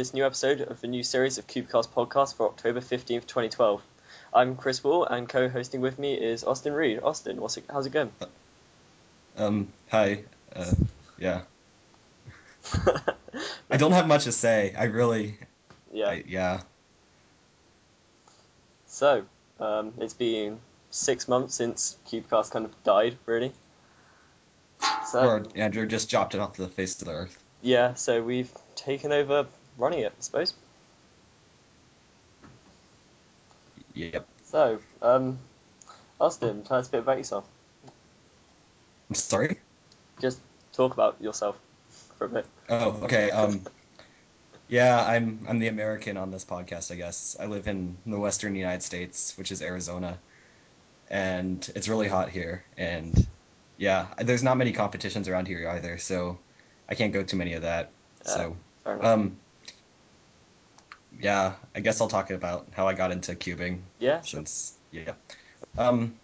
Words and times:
this 0.00 0.14
new 0.14 0.24
episode 0.24 0.62
of 0.62 0.80
the 0.80 0.86
new 0.86 1.02
series 1.02 1.36
of 1.36 1.46
Cubecast 1.46 1.90
podcast 1.90 2.34
for 2.34 2.46
October 2.46 2.80
15th, 2.80 3.26
2012. 3.26 3.82
I'm 4.32 4.56
Chris 4.56 4.82
Wall, 4.82 5.04
and 5.04 5.28
co-hosting 5.28 5.82
with 5.82 5.98
me 5.98 6.14
is 6.14 6.42
Austin 6.42 6.72
Reed. 6.72 7.00
Austin, 7.02 7.38
what's 7.38 7.58
it, 7.58 7.64
how's 7.68 7.84
it 7.84 7.90
going? 7.90 8.10
Um, 9.36 9.68
hi. 9.90 10.22
Uh, 10.56 10.72
yeah. 11.18 11.42
I 13.70 13.76
don't 13.76 13.92
have 13.92 14.06
much 14.06 14.24
to 14.24 14.32
say. 14.32 14.74
I 14.74 14.84
really, 14.84 15.36
yeah. 15.92 16.08
I, 16.08 16.24
yeah. 16.26 16.62
So, 18.86 19.24
um, 19.60 19.92
it's 19.98 20.14
been 20.14 20.60
six 20.90 21.28
months 21.28 21.56
since 21.56 21.98
Cubecast 22.08 22.52
kind 22.52 22.64
of 22.64 22.84
died, 22.84 23.18
really. 23.26 23.52
So, 25.08 25.20
Or 25.20 25.44
Andrew 25.54 25.84
just 25.84 26.08
dropped 26.08 26.34
it 26.34 26.40
off 26.40 26.56
the 26.56 26.68
face 26.68 27.02
of 27.02 27.08
the 27.08 27.12
earth. 27.12 27.38
yeah, 27.60 27.92
so 27.92 28.22
we've 28.22 28.50
taken 28.76 29.12
over 29.12 29.46
running 29.80 30.00
it, 30.00 30.12
I 30.16 30.20
suppose. 30.20 30.54
Yep. 33.94 34.26
So, 34.44 34.78
um, 35.02 35.38
Austin, 36.20 36.62
tell 36.62 36.78
us 36.78 36.88
a 36.88 36.90
bit 36.92 37.00
about 37.00 37.18
yourself. 37.18 37.44
I'm 39.08 39.14
sorry. 39.14 39.58
Just 40.20 40.38
talk 40.72 40.92
about 40.92 41.20
yourself 41.20 41.58
for 42.16 42.26
a 42.26 42.28
bit. 42.28 42.46
Oh, 42.68 43.00
okay. 43.02 43.30
Um, 43.30 43.62
yeah, 44.68 45.04
I'm 45.04 45.44
I'm 45.48 45.58
the 45.58 45.66
American 45.66 46.16
on 46.16 46.30
this 46.30 46.44
podcast, 46.44 46.92
I 46.92 46.94
guess. 46.94 47.36
I 47.40 47.46
live 47.46 47.66
in 47.66 47.96
the 48.06 48.18
western 48.18 48.54
United 48.54 48.82
States, 48.82 49.36
which 49.36 49.50
is 49.50 49.62
Arizona, 49.62 50.16
and 51.10 51.68
it's 51.74 51.88
really 51.88 52.06
hot 52.06 52.28
here. 52.28 52.62
And 52.78 53.26
yeah, 53.78 54.06
there's 54.18 54.44
not 54.44 54.56
many 54.56 54.72
competitions 54.72 55.26
around 55.26 55.48
here 55.48 55.68
either, 55.70 55.98
so 55.98 56.38
I 56.88 56.94
can't 56.94 57.12
go 57.12 57.24
to 57.24 57.36
many 57.36 57.54
of 57.54 57.62
that. 57.62 57.90
So 58.22 58.56
Fair 58.84 58.94
enough. 58.94 59.06
um, 59.06 59.36
yeah, 61.20 61.52
I 61.74 61.80
guess 61.80 62.00
I'll 62.00 62.08
talk 62.08 62.30
about 62.30 62.66
how 62.72 62.88
I 62.88 62.94
got 62.94 63.10
into 63.12 63.32
cubing. 63.34 63.80
yeah, 63.98 64.20
since 64.22 64.74
yeah. 64.92 65.12
Um 65.78 66.14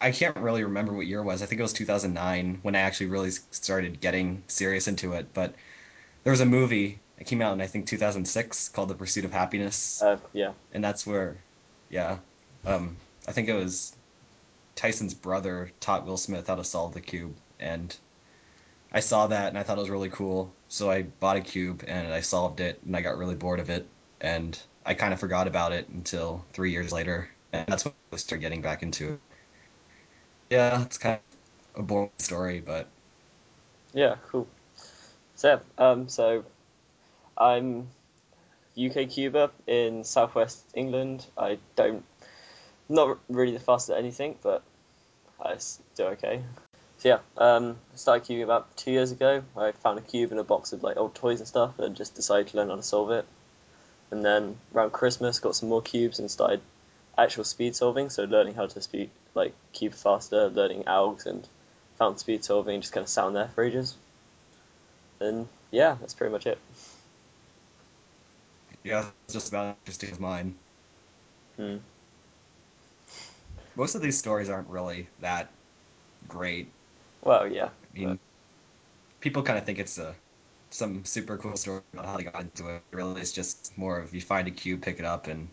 i 0.00 0.10
can't 0.10 0.36
really 0.38 0.64
remember 0.64 0.92
what 0.92 1.06
year 1.06 1.20
it 1.20 1.24
was. 1.24 1.42
I 1.42 1.46
think 1.46 1.60
it 1.60 1.62
was 1.62 1.72
2009 1.72 2.58
when 2.62 2.74
i 2.74 2.80
actually 2.80 3.06
really 3.06 3.30
started 3.30 4.00
getting 4.00 4.42
serious 4.48 4.88
into 4.88 5.12
it 5.12 5.26
but 5.32 5.54
there 6.24 6.32
was 6.32 6.40
a 6.40 6.46
movie 6.46 6.98
that 7.18 7.24
came 7.24 7.40
out 7.40 7.52
in 7.52 7.60
i 7.60 7.66
think 7.68 7.86
2006 7.86 8.68
called 8.70 8.88
the 8.88 8.94
pursuit 8.96 9.24
of 9.24 9.32
happiness. 9.32 10.02
Uh, 10.02 10.18
yeah. 10.32 10.52
and 10.74 10.82
that's 10.82 11.06
where 11.06 11.36
yeah 11.88 12.16
um 12.66 12.96
i 13.28 13.32
think 13.32 13.48
it 13.48 13.54
was 13.54 13.94
tyson's 14.74 15.14
brother 15.14 15.70
taught 15.80 16.04
will 16.04 16.16
smith 16.16 16.48
how 16.48 16.56
to 16.56 16.64
solve 16.64 16.94
the 16.94 17.00
cube 17.00 17.34
and 17.60 17.96
i 18.92 18.98
saw 19.00 19.28
that 19.28 19.48
and 19.50 19.58
i 19.58 19.62
thought 19.62 19.78
it 19.78 19.82
was 19.82 19.90
really 19.90 20.10
cool. 20.10 20.52
So 20.68 20.90
i 20.90 21.02
bought 21.02 21.36
a 21.36 21.40
cube 21.40 21.84
and 21.86 22.12
i 22.12 22.20
solved 22.20 22.58
it 22.60 22.80
and 22.84 22.96
i 22.96 23.02
got 23.02 23.16
really 23.18 23.36
bored 23.36 23.60
of 23.60 23.70
it 23.70 23.86
and 24.22 24.62
i 24.86 24.94
kind 24.94 25.12
of 25.12 25.20
forgot 25.20 25.46
about 25.46 25.72
it 25.72 25.86
until 25.88 26.44
three 26.54 26.70
years 26.70 26.92
later 26.92 27.28
and 27.52 27.66
that's 27.66 27.84
when 27.84 27.92
i 28.12 28.16
started 28.16 28.40
getting 28.40 28.62
back 28.62 28.82
into 28.82 29.12
it 29.12 29.20
yeah 30.48 30.80
it's 30.82 30.96
kind 30.96 31.18
of 31.74 31.80
a 31.80 31.82
boring 31.82 32.10
story 32.18 32.60
but 32.60 32.88
Yeah, 33.92 34.16
cool. 34.28 34.46
So, 35.36 35.60
um, 35.78 36.08
so 36.08 36.44
I'm 37.36 37.88
UK 38.76 39.10
cuber 39.10 39.50
in 39.66 40.04
southwest 40.04 40.64
England. 40.74 41.26
I 41.36 41.58
don't, 41.76 42.04
not 42.88 43.18
really 43.28 43.52
the 43.52 43.60
fastest 43.60 43.90
at 43.90 43.98
anything, 43.98 44.38
but 44.42 44.62
I 45.40 45.56
do 45.96 46.04
okay. 46.04 46.42
So 46.98 47.08
yeah, 47.08 47.18
um, 47.36 47.76
I 47.92 47.96
started 47.96 48.26
cubing 48.26 48.44
about 48.44 48.76
two 48.76 48.92
years 48.92 49.12
ago. 49.12 49.42
I 49.56 49.72
found 49.72 49.98
a 49.98 50.02
cube 50.02 50.32
in 50.32 50.38
a 50.38 50.44
box 50.44 50.72
of 50.72 50.82
like 50.82 50.96
old 50.96 51.14
toys 51.14 51.40
and 51.40 51.48
stuff, 51.48 51.78
and 51.78 51.94
just 51.96 52.14
decided 52.14 52.48
to 52.48 52.56
learn 52.56 52.68
how 52.70 52.76
to 52.76 52.82
solve 52.82 53.10
it. 53.10 53.26
And 54.12 54.24
then 54.24 54.60
around 54.72 54.92
Christmas, 54.92 55.40
got 55.40 55.56
some 55.56 55.68
more 55.68 55.82
cubes 55.82 56.20
and 56.20 56.30
started 56.30 56.60
actual 57.18 57.42
speed 57.44 57.74
solving. 57.76 58.10
So 58.10 58.24
learning 58.24 58.54
how 58.54 58.66
to 58.68 58.80
speed 58.80 59.10
like 59.34 59.54
cube 59.72 59.94
faster, 59.94 60.48
learning 60.48 60.84
algs 60.84 61.26
and 61.26 61.48
found 61.96 62.20
speed 62.20 62.44
solving, 62.44 62.80
just 62.80 62.92
kind 62.92 63.02
of 63.04 63.10
sat 63.10 63.32
there 63.32 63.48
for 63.48 63.64
ages. 63.64 63.96
And 65.20 65.48
yeah, 65.70 65.96
that's 66.00 66.14
pretty 66.14 66.32
much 66.32 66.46
it. 66.46 66.58
yeah 68.84 69.10
it's 69.24 69.34
just 69.34 69.48
about 69.48 69.76
interesting 69.84 70.10
as 70.10 70.20
mine 70.20 70.58
Hmm. 71.56 71.76
most 73.74 73.94
of 73.94 74.02
these 74.02 74.18
stories 74.18 74.48
aren't 74.48 74.68
really 74.68 75.08
that 75.18 75.52
great 76.28 76.74
Well, 77.22 77.46
yeah. 77.46 77.70
I 77.84 77.98
mean, 77.98 78.18
people 79.20 79.42
kind 79.42 79.58
of 79.58 79.64
think 79.66 79.78
it's 79.78 79.98
a 79.98 80.14
some 80.72 81.04
super 81.04 81.36
cool 81.36 81.56
story 81.56 81.80
about 81.92 82.06
how 82.06 82.16
they 82.16 82.24
got 82.24 82.40
into 82.40 82.68
it. 82.68 82.82
Really, 82.90 83.20
it's 83.20 83.32
just 83.32 83.76
more 83.76 83.98
of 83.98 84.14
you 84.14 84.20
find 84.20 84.48
a 84.48 84.50
cube, 84.50 84.82
pick 84.82 84.98
it 84.98 85.04
up, 85.04 85.26
and 85.26 85.48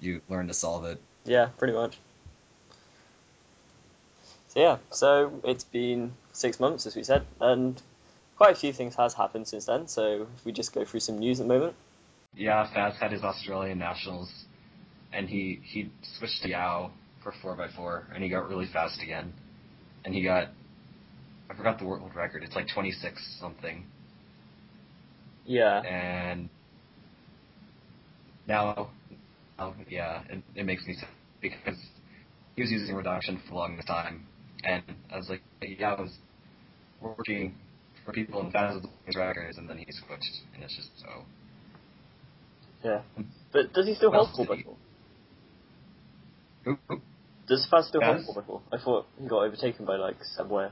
you 0.00 0.20
learn 0.28 0.48
to 0.48 0.54
solve 0.54 0.84
it. 0.84 1.00
Yeah, 1.24 1.46
pretty 1.58 1.74
much. 1.74 1.98
So 4.48 4.60
yeah, 4.60 4.76
so 4.90 5.40
it's 5.44 5.64
been 5.64 6.12
six 6.32 6.60
months, 6.60 6.86
as 6.86 6.94
we 6.94 7.02
said, 7.02 7.24
and 7.40 7.80
quite 8.36 8.52
a 8.52 8.54
few 8.54 8.72
things 8.72 8.94
has 8.94 9.14
happened 9.14 9.48
since 9.48 9.66
then. 9.66 9.88
So 9.88 10.26
if 10.36 10.44
we 10.44 10.52
just 10.52 10.72
go 10.72 10.84
through 10.84 11.00
some 11.00 11.18
news 11.18 11.40
at 11.40 11.48
the 11.48 11.52
moment. 11.52 11.74
Yeah, 12.36 12.66
Faz 12.74 12.94
had 12.96 13.12
his 13.12 13.22
Australian 13.22 13.78
nationals, 13.78 14.30
and 15.12 15.28
he 15.28 15.60
he 15.64 15.90
switched 16.02 16.42
to 16.42 16.48
Yau 16.50 16.90
for 17.22 17.32
four 17.42 17.60
x 17.60 17.74
four, 17.74 18.06
and 18.14 18.22
he 18.22 18.28
got 18.28 18.48
really 18.48 18.66
fast 18.66 19.02
again, 19.02 19.32
and 20.04 20.14
he 20.14 20.22
got 20.22 20.48
I 21.50 21.54
forgot 21.54 21.78
the 21.78 21.84
world 21.84 22.10
record. 22.14 22.42
It's 22.44 22.54
like 22.54 22.68
twenty 22.68 22.92
six 22.92 23.24
something, 23.40 23.86
Yeah. 25.46 25.80
and 25.82 26.48
now, 28.48 28.90
now 29.58 29.74
yeah, 29.88 30.22
it, 30.28 30.42
it 30.54 30.64
makes 30.66 30.86
me 30.86 30.94
sad 30.94 31.08
because 31.40 31.78
he 32.56 32.62
was 32.62 32.70
using 32.70 32.94
reduction 32.94 33.40
for 33.44 33.50
the 33.50 33.54
longest 33.56 33.88
time, 33.88 34.26
and 34.64 34.82
I 35.12 35.16
was 35.16 35.28
like, 35.28 35.42
yeah, 35.60 35.94
I 35.94 36.00
was 36.00 36.12
working 37.00 37.54
for 38.04 38.12
people 38.12 38.40
in 38.40 38.50
thousands 38.52 38.84
of 38.86 39.14
records, 39.16 39.58
and 39.58 39.68
then 39.68 39.78
he 39.78 39.86
switched, 39.90 40.40
and 40.54 40.62
it's 40.62 40.74
just 40.76 40.90
so. 41.00 41.24
Yeah. 42.84 43.02
But 43.52 43.72
does 43.72 43.86
he 43.86 43.94
still 43.94 44.12
hold 44.12 44.30
4 44.36 44.46
did 44.46 44.56
he- 44.56 44.62
by 44.62 44.70
4 44.70 44.76
Oop, 46.66 46.80
oop. 46.92 47.02
Does 47.46 47.66
Faz 47.70 47.88
still 47.88 48.00
Faz? 48.00 48.24
hold 48.24 48.34
4 48.34 48.42
by 48.42 48.46
4 48.46 48.62
I 48.72 48.82
thought 48.84 49.06
he 49.20 49.28
got 49.28 49.42
overtaken 49.44 49.84
by 49.84 49.96
like 49.96 50.16
Subway. 50.36 50.68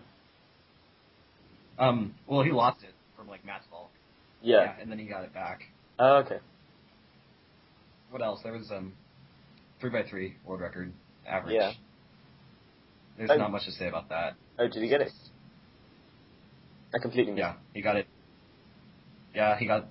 Um, 1.79 2.15
well, 2.27 2.43
he 2.43 2.51
lost 2.51 2.83
it 2.83 2.95
from 3.17 3.29
like 3.29 3.45
Matt's 3.45 3.67
fault. 4.43 4.63
Yeah. 4.67 4.75
and 4.81 4.91
then 4.91 4.99
he 4.99 5.07
got 5.07 5.25
it 5.25 5.33
back. 5.35 5.61
Oh, 5.99 6.17
okay. 6.25 6.39
What 8.11 8.23
else? 8.23 8.41
There 8.43 8.53
was 8.53 8.71
um, 8.71 8.93
three 9.81 9.91
by 9.91 10.03
three 10.09 10.37
world 10.45 10.61
record 10.61 10.93
average. 11.27 11.55
Yeah. 11.55 11.73
There's 13.17 13.31
Oh. 13.31 13.37
not 13.37 13.51
much 13.53 13.65
to 13.67 13.73
say 13.73 13.89
about 13.89 14.09
that. 14.09 14.35
Oh, 14.59 14.69
did 14.69 14.83
he 14.83 14.89
get 14.89 15.01
it? 15.01 15.13
I 16.95 16.99
completely 16.99 17.33
missed. 17.33 17.41
Yeah, 17.41 17.55
he 17.73 17.81
got 17.83 17.97
it. 17.97 18.07
Yeah, 19.35 19.59
he 19.59 19.67
got. 19.67 19.87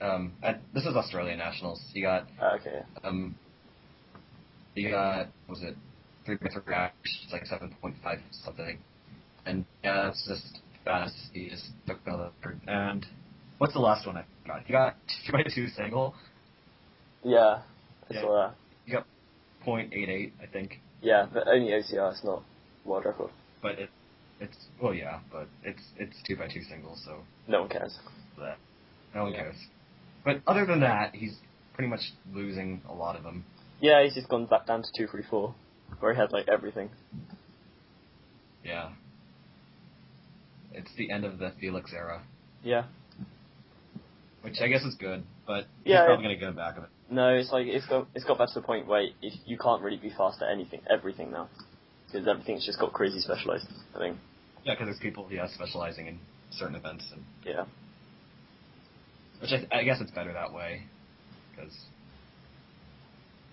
Um, 0.00 0.32
at, 0.42 0.60
this 0.74 0.84
is 0.84 0.94
Australian 0.94 1.38
nationals. 1.38 1.80
He 1.92 2.02
got 2.02 2.28
Oh, 2.40 2.56
okay. 2.60 2.82
Um, 3.02 3.36
he 4.74 4.90
got 4.90 5.28
what 5.46 5.58
was 5.58 5.62
it 5.62 5.76
three 6.26 6.36
by 6.36 6.48
three 6.52 6.74
average? 6.74 6.92
It's 7.24 7.32
like 7.32 7.46
seven 7.46 7.74
point 7.80 7.96
five 8.02 8.18
something. 8.44 8.78
And 9.46 9.64
yeah, 9.82 10.08
it's 10.10 10.24
just 10.26 10.60
fast. 10.84 11.14
He 11.32 11.48
just 11.48 11.66
took 11.86 12.04
the 12.04 12.30
record. 12.42 12.60
And 12.66 13.06
what's 13.58 13.72
the 13.72 13.80
last 13.80 14.06
one 14.06 14.16
I 14.16 14.24
got? 14.46 14.68
You 14.68 14.72
got 14.72 14.96
two 15.26 15.32
by 15.32 15.42
two 15.42 15.68
single. 15.68 16.14
Yeah. 17.22 17.62
I 18.10 18.14
Yeah. 18.14 18.20
saw 18.20 18.34
that. 18.48 18.54
He 18.84 18.92
got 18.92 19.06
point 19.62 19.92
eight 19.94 20.08
eight, 20.08 20.32
I 20.42 20.46
think. 20.46 20.80
Yeah, 21.00 21.26
but 21.32 21.46
only 21.48 21.72
OCR. 21.72 22.12
It's 22.12 22.24
not 22.24 22.42
world 22.84 23.04
record. 23.06 23.30
But 23.62 23.78
it, 23.78 23.90
it's 24.40 24.56
well, 24.82 24.94
yeah, 24.94 25.20
but 25.32 25.48
it's 25.62 25.82
it's 25.98 26.16
two 26.26 26.36
by 26.36 26.48
two 26.48 26.62
singles, 26.62 27.02
so 27.04 27.24
No 27.48 27.60
one 27.60 27.68
cares. 27.70 27.98
that 28.38 28.58
no 29.14 29.24
one 29.24 29.32
Yeah. 29.32 29.42
cares. 29.42 29.56
But 30.24 30.42
other 30.46 30.64
than 30.66 30.80
that, 30.80 31.14
he's 31.14 31.36
pretty 31.74 31.88
much 31.88 32.00
losing 32.32 32.80
a 32.88 32.92
lot 32.94 33.16
of 33.16 33.22
them. 33.24 33.44
Yeah, 33.80 34.02
he's 34.04 34.14
just 34.14 34.28
gone 34.28 34.46
back 34.46 34.66
down 34.66 34.82
to 34.82 34.88
two, 34.96 35.06
three, 35.06 35.22
four, 35.28 35.54
where 36.00 36.14
he 36.14 36.18
had 36.20 36.32
like 36.32 36.48
everything. 36.48 36.88
Yeah. 38.64 38.90
It's 40.72 40.90
the 40.96 41.10
end 41.10 41.24
of 41.24 41.38
the 41.38 41.52
Feliks 41.62 41.92
era, 41.94 42.22
Yeah. 42.62 42.84
Which 44.44 44.60
I 44.60 44.68
guess 44.68 44.82
is 44.82 44.94
good, 44.94 45.24
but 45.46 45.64
Yeah, 45.84 46.00
he's 46.00 46.04
probably 46.06 46.22
gonna 46.24 46.36
get 46.36 46.50
go 46.50 46.52
back 46.52 46.76
of 46.76 46.84
it. 46.84 46.90
No, 47.10 47.34
it's 47.34 47.50
like 47.50 47.66
it's 47.66 47.86
got 47.86 48.06
it's 48.14 48.24
got 48.24 48.38
back 48.38 48.48
to 48.48 48.54
the 48.54 48.62
point 48.66 48.86
where 48.86 49.08
if 49.22 49.32
you 49.46 49.56
can't 49.58 49.82
really 49.82 49.96
be 49.96 50.10
fast 50.10 50.42
at 50.42 50.50
anything, 50.52 50.80
everything 50.88 51.30
now, 51.32 51.48
because 52.06 52.28
everything's 52.28 52.64
just 52.64 52.78
got 52.78 52.92
crazy 52.92 53.20
specialized. 53.20 53.66
I 53.94 53.98
think. 53.98 54.18
Yeah, 54.64 54.74
because 54.74 54.86
there's 54.88 55.00
people, 55.00 55.26
yeah, 55.30 55.46
specializing 55.48 56.06
in 56.08 56.18
certain 56.50 56.74
events, 56.76 57.04
and 57.12 57.22
Yeah. 57.44 57.64
which 59.40 59.50
I, 59.52 59.78
I 59.80 59.84
guess 59.84 60.00
it's 60.00 60.10
better 60.10 60.32
that 60.34 60.52
way, 60.52 60.82
because 61.50 61.74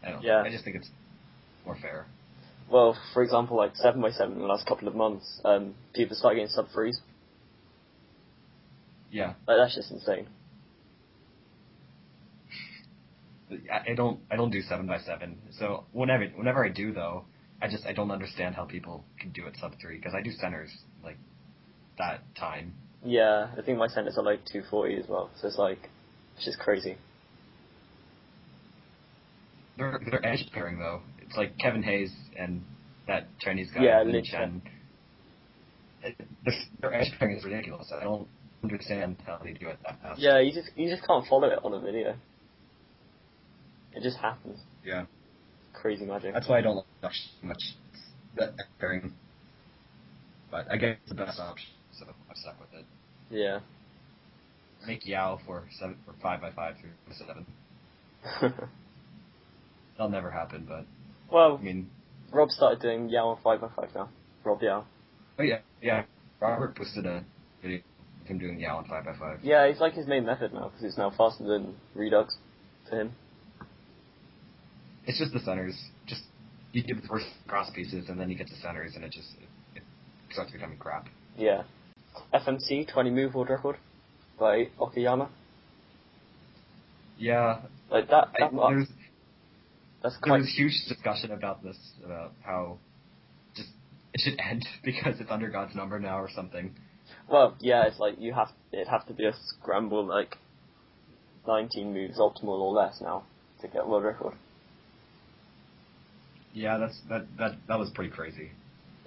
I 0.04 0.12
don't. 0.12 0.22
know. 0.22 0.28
Yeah. 0.28 0.42
I 0.44 0.50
just 0.50 0.64
think 0.66 0.76
it's 0.76 0.90
more 1.66 1.78
fair. 1.82 2.06
Well, 2.70 2.98
for 3.14 3.24
example, 3.24 3.58
like 3.58 3.76
seven 3.76 4.02
by 4.02 4.12
seven 4.12 4.34
in 4.36 4.40
the 4.40 4.46
last 4.46 4.66
couple 4.66 4.88
of 4.88 4.96
months, 4.96 5.42
um, 5.46 5.74
people 5.94 6.16
start 6.16 6.36
getting 6.36 6.50
sub 6.50 6.68
threes. 6.74 7.00
Yeah. 9.12 9.34
Like 9.48 9.58
that's 9.58 9.76
just 9.76 9.92
insane. 9.92 10.28
I, 13.72 13.92
I 13.92 13.96
don't 13.96 14.20
I 14.30 14.36
don't 14.36 14.52
do 14.52 14.62
seven 14.62 14.88
by 14.88 15.00
seven. 15.00 15.38
So 15.52 15.86
whenever 15.92 16.26
whenever 16.36 16.66
I 16.66 16.70
do 16.70 16.94
though, 16.94 17.26
I 17.62 17.68
just 17.68 17.86
I 17.86 17.94
don't 17.94 18.12
understand 18.12 18.56
how 18.56 18.66
people 18.66 19.04
can 19.20 19.32
do 19.32 19.46
it 19.48 19.56
sub 19.60 19.74
three 19.82 19.98
because 19.98 20.14
I 20.14 20.22
do 20.22 20.32
centers 20.32 20.72
like 21.04 21.18
that 21.98 22.22
time. 22.36 22.74
Yeah, 23.04 23.50
I 23.58 23.62
think 23.62 23.78
my 23.78 23.88
centers 23.88 24.18
are 24.18 24.24
like 24.24 24.46
240 24.46 24.96
as 24.98 25.08
well, 25.10 25.32
so 25.40 25.48
it's 25.48 25.58
like, 25.58 25.90
it's 26.36 26.46
just 26.46 26.60
crazy. 26.60 26.98
They're 29.78 30.00
they're 30.10 30.26
edge 30.26 30.48
pairing 30.54 30.78
though. 30.78 31.02
It's 31.20 31.36
like 31.36 31.58
Kevin 31.58 31.82
Hays 31.82 32.12
and 32.38 32.62
that 33.08 33.28
Chinese 33.40 33.72
guy 33.74 33.84
Yeah, 33.84 34.04
Lin 34.04 34.24
Chen. 34.24 34.62
Their, 36.04 36.54
their 36.80 36.94
edge 36.94 37.12
pairing 37.18 37.38
is 37.38 37.44
ridiculous. 37.44 37.92
I 37.96 38.04
don't 38.04 38.28
understand 38.64 39.18
how 39.26 39.40
they 39.44 39.54
do 39.54 39.68
it 39.70 39.80
that 39.84 40.02
fast. 40.02 40.20
Yeah, 40.20 40.40
you 40.40 40.54
just 40.54 40.70
you 40.76 40.90
just 40.90 41.06
can't 41.08 41.26
follow 41.28 41.48
it 41.48 41.60
on 41.64 41.74
a 41.74 41.80
video. 41.80 42.16
It 43.94 44.04
just 44.04 44.18
happens. 44.18 44.60
Yeah. 44.86 45.06
Crazy 45.74 46.06
magic. 46.06 46.34
That's 46.34 46.48
why 46.48 46.60
I 46.60 46.62
don't 46.62 46.76
like 46.76 46.86
much 47.02 47.16
much 47.42 47.62
that 48.38 48.54
pairing. 48.80 49.14
But 50.50 50.70
I 50.70 50.78
guess 50.78 50.98
it's 51.02 51.10
the 51.10 51.16
best 51.16 51.40
option, 51.40 51.70
so 51.94 52.06
I'm 52.08 52.36
stuck 52.36 52.60
with 52.60 52.80
it. 52.80 52.86
Yeah. 53.30 53.60
Make 54.86 55.06
Yau 55.06 55.40
for 55.46 55.64
seven 55.80 55.96
for 56.06 56.14
five 56.22 56.42
by 56.42 56.52
five 56.52 56.76
through 56.80 56.92
seven. 57.14 57.46
That'll 59.98 60.12
never 60.12 60.30
happen, 60.32 60.66
but 60.68 60.86
well, 61.32 61.58
I 61.60 61.64
mean, 61.64 61.90
Rob 62.32 62.50
started 62.50 62.82
doing 62.82 63.10
Yau 63.10 63.30
on 63.30 63.38
five 63.44 63.62
by 63.62 63.70
five 63.76 63.90
now. 63.96 64.10
Rob 64.44 64.62
Yau. 64.62 64.84
oh 65.40 65.44
yeah, 65.44 65.60
yeah. 65.82 66.04
Robert 66.42 66.76
posted 66.76 67.06
a 67.06 67.24
video 67.62 67.80
of 68.22 68.28
him 68.28 68.40
doing 68.40 68.60
Yau 68.60 68.78
on 68.78 68.86
five 68.86 69.06
by 69.06 69.14
five. 69.14 69.40
Yeah, 69.44 69.64
it's 69.66 69.80
like 69.80 69.94
his 69.94 70.08
main 70.08 70.26
method 70.26 70.54
now, 70.54 70.70
because 70.70 70.84
it's 70.84 70.98
now 70.98 71.12
faster 71.16 71.44
than 71.44 71.76
Redux 71.96 72.36
for 72.90 73.00
him. 73.00 73.12
It's 75.06 75.20
just 75.20 75.34
the 75.34 75.40
centers. 75.40 75.80
Just 76.08 76.22
you 76.74 76.84
get 76.84 77.02
the 77.02 77.08
first 77.08 77.26
cross 77.48 77.70
pieces, 77.74 78.10
and 78.10 78.20
then 78.20 78.30
you 78.30 78.38
get 78.38 78.48
to 78.48 78.56
centers, 78.62 78.96
and 78.96 79.04
it 79.04 79.12
just 79.12 79.30
it, 79.76 79.78
it 79.78 79.84
starts 80.32 80.52
becoming 80.52 80.78
crap. 80.78 81.08
Yeah. 81.38 81.64
FMC 82.34 82.92
20 82.92 83.10
move 83.10 83.36
world 83.36 83.50
record 83.50 83.78
by 84.38 84.68
Okayama. 84.80 85.30
Yeah, 87.18 87.62
Like 87.90 88.10
that, 88.10 88.30
I, 88.36 88.40
that 88.40 88.54
mark, 88.54 88.74
there's 88.74 88.88
that's 90.02 90.16
there 90.16 90.22
quite 90.32 90.40
was 90.40 90.54
huge 90.56 90.74
discussion 90.90 91.32
about 91.32 91.64
this 91.64 91.78
about 92.04 92.34
how 92.42 92.80
just 93.56 93.70
it 94.14 94.22
should 94.22 94.40
end 94.50 94.66
because 94.84 95.20
it's 95.20 95.30
under 95.30 95.50
God's 95.50 95.76
number 95.76 96.00
now 96.00 96.20
or 96.20 96.30
something. 96.34 96.74
Well, 97.30 97.56
yeah, 97.60 97.86
it's 97.86 98.00
like 98.00 98.16
you 98.20 98.34
have 98.34 98.50
it'd 98.72 98.88
have 98.88 99.06
to 99.08 99.14
be 99.14 99.26
a 99.26 99.34
scramble 99.46 100.06
like 100.06 100.38
19 101.48 101.94
moves 101.94 102.18
optimal 102.18 102.60
or 102.60 102.74
less 102.74 103.00
now 103.02 103.24
to 103.62 103.68
get 103.68 103.88
world 103.88 104.04
record. 104.04 104.34
Yeah, 106.54 106.78
that's 106.78 107.00
that 107.10 107.26
that 107.38 107.52
that 107.68 107.80
was 107.80 107.90
pretty 107.92 108.12
crazy. 108.12 108.52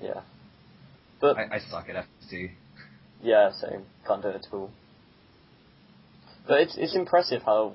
Yeah. 0.01 0.23
But 1.21 1.37
I, 1.39 1.57
I 1.57 1.59
suck 1.71 1.89
at 1.89 2.07
FC. 2.31 2.51
yeah, 3.23 3.51
same. 3.53 3.85
Can't 4.07 4.23
do 4.23 4.29
it 4.29 4.37
at 4.37 4.47
all. 4.53 4.71
But 6.47 6.61
it's 6.61 6.77
it's 6.77 6.95
impressive 6.95 7.43
how 7.43 7.75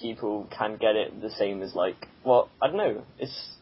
people 0.00 0.46
can 0.56 0.76
get 0.76 0.94
it 0.96 1.20
the 1.20 1.30
same 1.30 1.62
as 1.62 1.74
like 1.74 2.06
well, 2.24 2.48
I 2.62 2.68
don't 2.68 2.76
know. 2.76 3.02
It's 3.18 3.52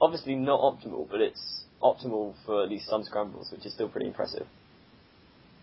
obviously 0.00 0.34
not 0.34 0.60
optimal, 0.60 1.08
but 1.10 1.20
it's 1.20 1.64
optimal 1.82 2.34
for 2.44 2.62
at 2.62 2.70
least 2.70 2.88
some 2.88 3.02
scrambles, 3.04 3.48
which 3.52 3.64
is 3.66 3.72
still 3.74 3.88
pretty 3.88 4.06
impressive 4.06 4.46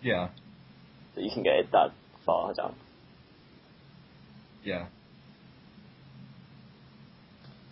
Yeah, 0.01 0.29
that 1.15 1.23
you 1.23 1.31
can 1.33 1.43
get 1.43 1.55
it 1.55 1.71
that 1.71 1.91
far 2.25 2.53
down. 2.53 2.75
yeah. 4.63 4.85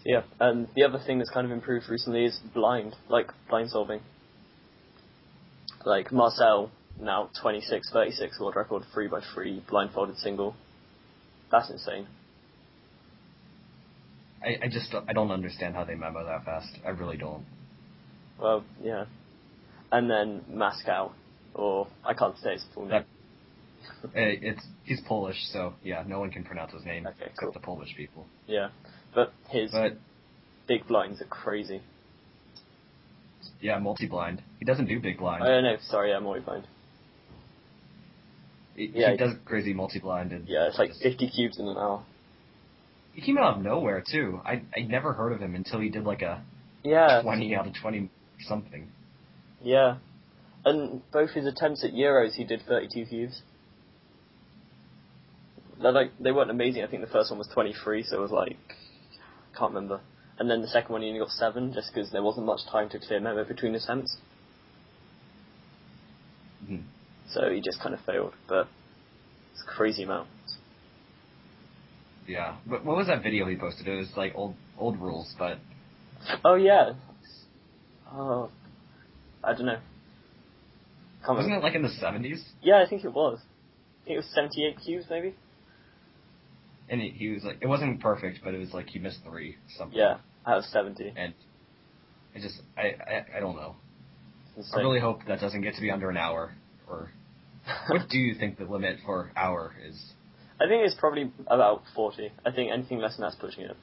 Yeah, 0.04 0.24
and 0.40 0.68
the 0.76 0.84
other 0.84 1.00
thing 1.06 1.20
that's 1.20 1.30
kind 1.30 1.46
of 1.46 1.52
improved 1.52 1.88
recently 1.90 2.26
is 2.26 2.40
blind, 2.54 2.96
like 3.10 3.28
blind 3.50 3.70
solving. 3.70 4.02
Like 5.86 6.12
Marcell, 6.12 6.72
now 7.00 7.30
26-36 7.44 8.40
world 8.40 8.56
record, 8.56 8.84
3 8.94 9.08
by 9.08 9.20
3 9.34 9.64
blindfolded 9.70 10.18
single. 10.18 10.56
That's 11.52 11.70
insane. 11.70 12.08
I, 14.44 14.58
I 14.66 14.68
just 14.70 14.92
don't- 14.92 15.08
I 15.10 15.14
don't 15.14 15.32
understand 15.32 15.76
how 15.76 15.84
they 15.84 15.96
memo 15.96 16.24
that 16.26 16.46
fast. 16.46 16.70
I 16.86 16.90
really 16.90 17.18
don't. 17.18 17.46
Well, 18.40 18.64
yeah. 18.82 19.06
And 19.92 20.10
then 20.10 20.42
Mascow, 20.52 21.12
or 21.54 21.88
I 22.04 22.14
can't 22.16 22.38
say 22.40 22.54
his 22.54 22.66
full 22.74 22.86
name. 22.86 23.04
Eh, 24.16 24.36
It's 24.42 24.66
he's 24.84 25.02
Polish, 25.02 25.38
so 25.52 25.74
yeah, 25.84 26.04
no 26.08 26.20
one 26.20 26.32
can 26.32 26.44
pronounce 26.44 26.72
his 26.74 26.86
name 26.86 27.06
Okay, 27.06 27.18
except 27.26 27.40
cool. 27.40 27.52
the 27.52 27.60
Polish 27.60 27.96
people. 27.96 28.26
Yeah, 28.48 28.70
but 29.14 29.34
his 29.50 29.72
But 29.72 29.98
big 30.68 30.88
blinds 30.88 31.22
are 31.22 31.26
crazy. 31.26 31.82
yeah, 33.60 33.78
multi-blind. 33.80 34.42
He 34.60 34.66
doesn't 34.66 34.86
do 34.88 35.00
big 35.00 35.18
blind. 35.20 35.44
Oh 35.44 35.62
don't 35.62 35.82
sorry, 35.84 36.14
I'm 36.14 36.26
already 36.26 36.46
blind. 36.46 36.68
he, 38.76 38.92
yeah, 38.94 39.12
he 39.12 39.18
does 39.18 39.34
crazy 39.46 39.74
multi-blind 39.74 40.32
and 40.32 40.48
Yeah, 40.48 40.68
it's 40.68 40.78
like 40.80 40.90
just- 40.92 41.04
50 41.04 41.30
cubes 41.30 41.60
in 41.60 41.68
an 41.68 41.78
hour. 41.78 42.04
he 43.14 43.22
came 43.22 43.38
out 43.38 43.58
of 43.58 43.64
nowhere 43.64 44.02
too. 44.10 44.42
I 44.46 44.62
I 44.76 44.82
never 44.82 45.14
heard 45.14 45.32
of 45.34 45.40
him 45.42 45.56
until 45.56 45.80
he 45.80 45.90
did 45.90 46.04
like 46.06 46.22
a 46.22 46.42
Yeah, 46.84 47.22
twenty 47.22 47.54
out 47.56 47.68
of 47.68 47.74
twenty 47.76 48.10
something. 48.48 48.90
yeah. 49.62 49.98
And 50.64 51.02
both 51.12 51.32
his 51.32 51.48
attempts 51.48 51.84
at 51.84 51.92
Euros, 51.92 52.34
he 52.36 52.44
did 52.44 52.62
32 52.68 53.06
cubes. 53.08 53.42
They're 55.82 55.92
like, 55.92 56.12
they 56.20 56.32
weren't 56.32 56.52
amazing. 56.52 56.84
I 56.84 56.88
think 56.88 57.02
the 57.02 57.10
first 57.12 57.32
one 57.32 57.40
was 57.40 57.48
23, 57.48 58.04
so 58.04 58.18
it 58.18 58.22
was 58.22 58.30
like, 58.30 58.58
can't 59.62 59.74
remember. 59.74 60.02
And 60.40 60.50
then 60.50 60.62
the 60.62 60.68
second 60.68 60.92
one 60.92 61.02
he 61.04 61.08
only 61.10 61.20
got 61.20 61.30
7, 61.30 61.72
just 61.74 61.94
because 61.94 62.12
there 62.12 62.24
wasn't 62.24 62.48
much 62.48 62.62
time 62.72 62.90
to 62.90 63.00
clear 63.00 63.20
memo 63.20 63.44
between 63.44 63.76
attempts. 63.76 64.18
Mhm. 66.66 66.84
So 67.30 67.52
he 67.52 67.62
just 67.62 67.80
kind 67.80 67.94
of 67.94 68.02
failed, 68.02 68.34
but 68.48 68.68
it's 69.52 69.62
a 69.62 69.66
crazy 69.66 70.04
amount. 70.04 70.30
Yeah. 72.28 72.56
But 72.66 72.86
what 72.86 72.98
was 72.98 73.08
that 73.08 73.22
video 73.24 73.48
he 73.48 73.56
posted? 73.56 73.88
It 73.88 73.98
was 73.98 74.16
like 74.18 74.34
old 74.36 74.56
old 74.78 74.98
rules, 75.00 75.34
but 75.38 75.60
Oh 76.44 76.56
yeah. 76.56 76.94
Oh, 78.12 78.50
I 79.44 79.54
don't 79.54 79.66
know. 79.66 79.80
Can't 81.26 81.38
wasn't 81.38 81.48
remember. 81.48 81.68
it 81.68 81.70
like 81.70 81.76
in 81.76 81.82
the 81.84 81.90
seventies? 81.90 82.44
Yeah, 82.62 82.82
I 82.86 82.88
think 82.90 83.04
it 83.06 83.14
was. 83.14 83.40
I 83.40 84.06
think 84.06 84.16
it 84.16 84.18
was 84.18 84.34
78 84.34 84.80
cubes, 84.84 85.06
maybe. 85.10 85.36
And 86.90 87.00
he, 87.02 87.10
he 87.10 87.30
was 87.30 87.44
like, 87.44 87.58
it 87.62 87.68
wasn't 87.68 88.02
perfect, 88.02 88.40
but 88.44 88.54
it 88.54 88.58
was 88.58 88.74
like 88.74 88.88
he 88.90 89.00
missed 89.00 89.20
three 89.24 89.56
something. 89.78 89.98
Yeah, 89.98 90.18
out 90.46 90.58
of 90.60 90.64
70. 90.66 91.14
And 91.16 91.34
I 92.36 92.40
just 92.40 92.62
I 92.78 92.82
I, 92.82 93.38
I 93.38 93.40
don't 93.40 93.56
know. 93.56 93.76
I 94.76 94.80
really 94.80 95.00
hope 95.00 95.22
that 95.28 95.40
doesn't 95.40 95.62
get 95.62 95.76
to 95.76 95.82
be 95.82 95.90
under 95.92 96.10
an 96.10 96.18
hour. 96.18 96.54
Or 96.90 97.10
what 97.88 98.10
do 98.10 98.18
you 98.18 98.36
think 98.36 98.58
the 98.58 98.66
limit 98.66 98.98
for 99.06 99.32
hour 99.36 99.74
is? 99.88 100.14
I 100.60 100.68
think 100.68 100.86
it's 100.86 100.96
probably 101.00 101.32
about 101.48 101.84
40. 101.96 102.32
I 102.46 102.52
think 102.52 102.72
anything 102.72 103.00
less 103.00 103.16
than 103.16 103.24
that's 103.24 103.36
pushing 103.36 103.64
it. 103.64 103.76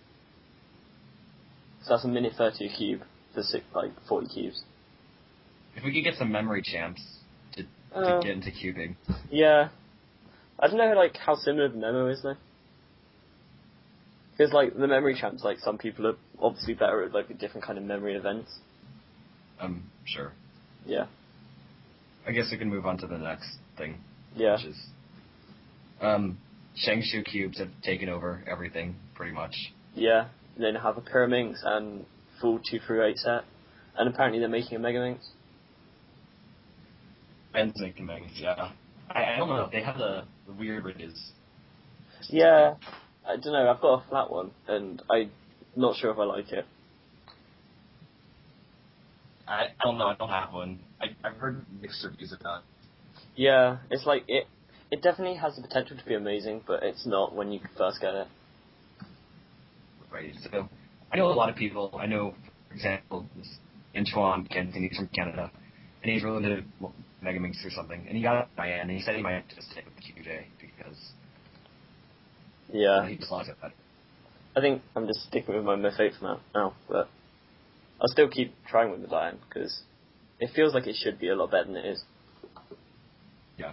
So 1.85 1.95
that's 1.95 2.05
a 2.05 2.09
minute 2.09 2.35
30 2.37 2.67
a 2.67 2.77
cube 2.77 3.01
for 3.35 3.43
six, 3.43 3.65
like 3.75 3.91
40 4.09 4.29
cubes. 4.29 4.63
If 5.75 5.85
we 5.85 5.93
could 5.93 6.05
get 6.05 6.19
some 6.19 6.31
memory 6.31 6.63
champs 6.63 7.03
to, 7.55 7.63
to 7.63 7.69
Uh, 7.99 8.21
get 8.21 8.33
into 8.33 8.51
cubing. 8.51 8.97
Yeah. 9.31 9.71
I 10.61 10.67
don't 10.69 10.77
know 10.77 10.93
like 10.95 11.17
how 11.17 11.35
similar 11.37 11.69
the 11.69 11.79
memo 11.79 12.09
is 12.09 12.23
though. 12.23 12.37
Because 14.39 14.53
like 14.53 14.77
the 14.77 14.87
memory 14.87 15.17
champs, 15.21 15.43
like 15.43 15.59
some 15.59 15.79
people 15.79 16.07
are 16.07 16.15
obviously 16.41 16.75
better 16.75 17.03
at 17.03 17.13
like 17.13 17.29
a 17.29 17.35
different 17.35 17.67
kind 17.67 17.77
of 17.77 17.83
memory 17.85 18.15
events. 18.15 18.49
I'm 19.61 19.91
sure. 20.05 20.33
Yeah. 20.87 21.07
I 22.27 22.31
guess 22.31 22.47
we 22.53 22.57
can 22.57 22.69
move 22.71 22.87
on 22.87 22.99
to 22.99 23.09
the 23.09 23.19
next 23.19 23.49
thing, 23.77 23.97
Yeah. 24.37 24.57
which 24.57 24.67
is 24.67 24.77
um, 26.01 26.39
ShengShou 26.87 27.25
cubes 27.25 27.59
have 27.59 27.71
taken 27.83 28.09
over 28.09 28.45
everything 28.49 28.95
pretty 29.17 29.33
much. 29.33 29.57
Yeah. 29.95 30.29
Then 30.57 30.77
have 30.77 30.97
a 30.97 31.01
Pyraminx 31.01 31.57
and 31.65 32.05
full 32.41 32.61
2 32.71 32.79
through 32.87 33.05
8 33.07 33.19
set. 33.19 33.45
And 33.97 34.09
apparently 34.09 34.39
they're 34.39 34.49
making 34.49 34.77
a 34.77 34.79
Mega 34.79 34.99
Megaminx. 34.99 35.19
Ben's 37.53 37.73
making 37.77 38.07
things, 38.07 38.31
yeah. 38.37 38.71
I, 39.11 39.35
I 39.35 39.37
don't 39.39 39.49
know. 39.49 39.69
They 39.73 39.83
have 39.83 39.99
the, 39.99 40.25
the 40.47 40.53
weird 40.53 40.85
ridges. 40.85 41.33
Yeah. 42.29 42.75
I 43.29 43.37
don't 43.37 43.53
know, 43.53 43.69
I've 43.69 43.81
got 43.81 44.05
a 44.05 44.09
flat 44.09 44.31
one 44.31 44.51
and 44.67 45.03
I'm 45.11 45.31
not 45.77 45.97
sure 45.97 46.11
if 46.11 46.19
I 46.19 46.25
like 46.25 46.51
it. 46.51 46.65
I, 49.49 49.69
I 49.81 49.85
don't 49.85 49.99
know. 49.99 50.07
I 50.07 50.15
don't 50.15 50.29
have 50.29 50.53
one. 50.53 50.81
I, 51.01 51.07
I've 51.25 51.37
heard 51.37 51.65
mixed 51.81 52.05
reviews 52.05 52.35
about. 52.39 52.61
it. 52.61 52.65
Yeah, 53.37 53.79
it's 53.91 54.05
like 54.05 54.25
it. 54.29 54.47
It 54.91 55.03
definitely 55.03 55.37
has 55.37 55.57
the 55.57 55.63
potential 55.63 55.97
to 55.97 56.05
be 56.05 56.15
amazing, 56.15 56.63
but 56.67 56.83
it's 56.83 57.07
not 57.07 57.35
when 57.35 57.53
you 57.53 57.61
first 57.77 58.01
get 58.01 58.15
it. 58.15 58.27
Right. 60.11 60.35
So 60.51 60.69
I 61.13 61.17
know 61.17 61.27
a 61.27 61.33
lot 61.33 61.49
of 61.51 61.57
people. 61.57 61.99
I 61.99 62.07
know, 62.07 62.35
for 62.69 62.75
example, 62.75 63.27
this 63.37 63.49
Antoine 63.97 64.47
Cantin. 64.47 64.89
He's 64.89 64.99
from 64.99 65.09
Canada, 65.09 65.51
and 66.03 66.13
he's 66.13 66.23
really 66.23 66.45
into 66.45 66.65
Megaminx 67.23 67.65
or 67.65 67.71
something. 67.71 68.05
And 68.07 68.17
he 68.17 68.23
got 68.23 68.43
it 68.43 68.49
by 68.57 68.69
and 68.69 68.91
he 68.91 69.01
said 69.01 69.17
he 69.17 69.23
might 69.23 69.49
just 69.55 69.71
stick 69.71 69.85
with 69.85 69.95
the 69.97 70.03
QJ 70.03 70.45
because 70.61 70.97
Yeah, 72.73 73.07
he 73.09 73.17
just 73.17 73.31
it 73.33 73.61
better. 73.61 73.75
I 74.57 74.61
think 74.61 74.83
I'm 74.97 75.07
just 75.07 75.21
sticking 75.29 75.55
with 75.55 75.65
my 75.65 75.77
MF8 75.77 76.19
for 76.19 76.39
now, 76.55 76.75
but 76.89 77.09
I'll 78.01 78.09
still 78.09 78.29
keep 78.29 78.53
trying 78.69 78.91
with 78.91 79.03
the 79.03 79.09
Dayan 79.09 79.37
because 79.49 79.81
it 80.41 80.51
feels 80.55 80.75
like 80.75 80.87
it 80.87 80.97
should 80.97 81.19
be 81.19 81.29
a 81.29 81.35
lot 81.37 81.51
better 81.51 81.65
than 81.65 81.77
it 81.77 81.87
is. 81.87 82.05
Yeah. 83.57 83.73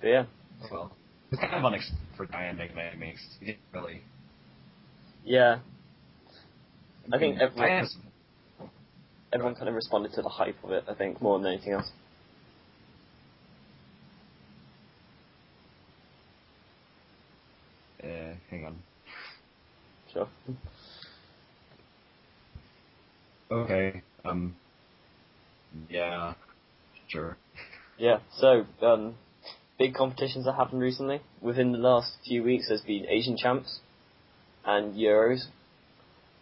But 0.00 0.08
yeah, 0.08 0.24
Well, 0.70 0.92
it's 1.30 1.40
kind 1.40 1.54
of 1.54 1.64
unexpected 1.64 2.06
for 2.16 2.26
Dayan 2.26 2.56
Mega 2.58 2.74
Man 2.74 2.98
Mix. 2.98 3.20
You 3.40 3.46
didn't 3.48 3.60
really. 3.72 4.02
yeah. 5.24 5.58
I 7.12 7.18
think 7.18 7.38
everyone, 7.40 7.68
Dayan's- 7.68 7.96
everyone 9.32 9.54
kind 9.56 9.68
of 9.68 9.74
responded 9.74 10.12
to 10.14 10.22
the 10.22 10.28
hype 10.28 10.62
of 10.64 10.70
it. 10.72 10.84
I 10.88 10.94
think 10.94 11.20
more 11.20 11.38
than 11.38 11.48
anything 11.52 11.72
else. 11.72 11.90
Uh, 18.02 18.34
hang 18.50 18.66
on. 18.66 18.76
Sure. 20.12 20.28
Okay. 23.50 24.02
Um. 24.24 24.56
Yeah. 25.88 26.34
Sure. 27.08 27.36
Yeah. 27.98 28.18
So, 28.38 28.66
um, 28.82 29.14
big 29.78 29.94
competitions 29.94 30.44
that 30.46 30.54
happened 30.54 30.80
recently. 30.80 31.20
Within 31.40 31.72
the 31.72 31.78
last 31.78 32.12
few 32.26 32.42
weeks, 32.42 32.66
there's 32.68 32.82
been 32.82 33.06
Asian 33.08 33.36
champs 33.36 33.80
and 34.64 34.94
Euros, 34.94 35.46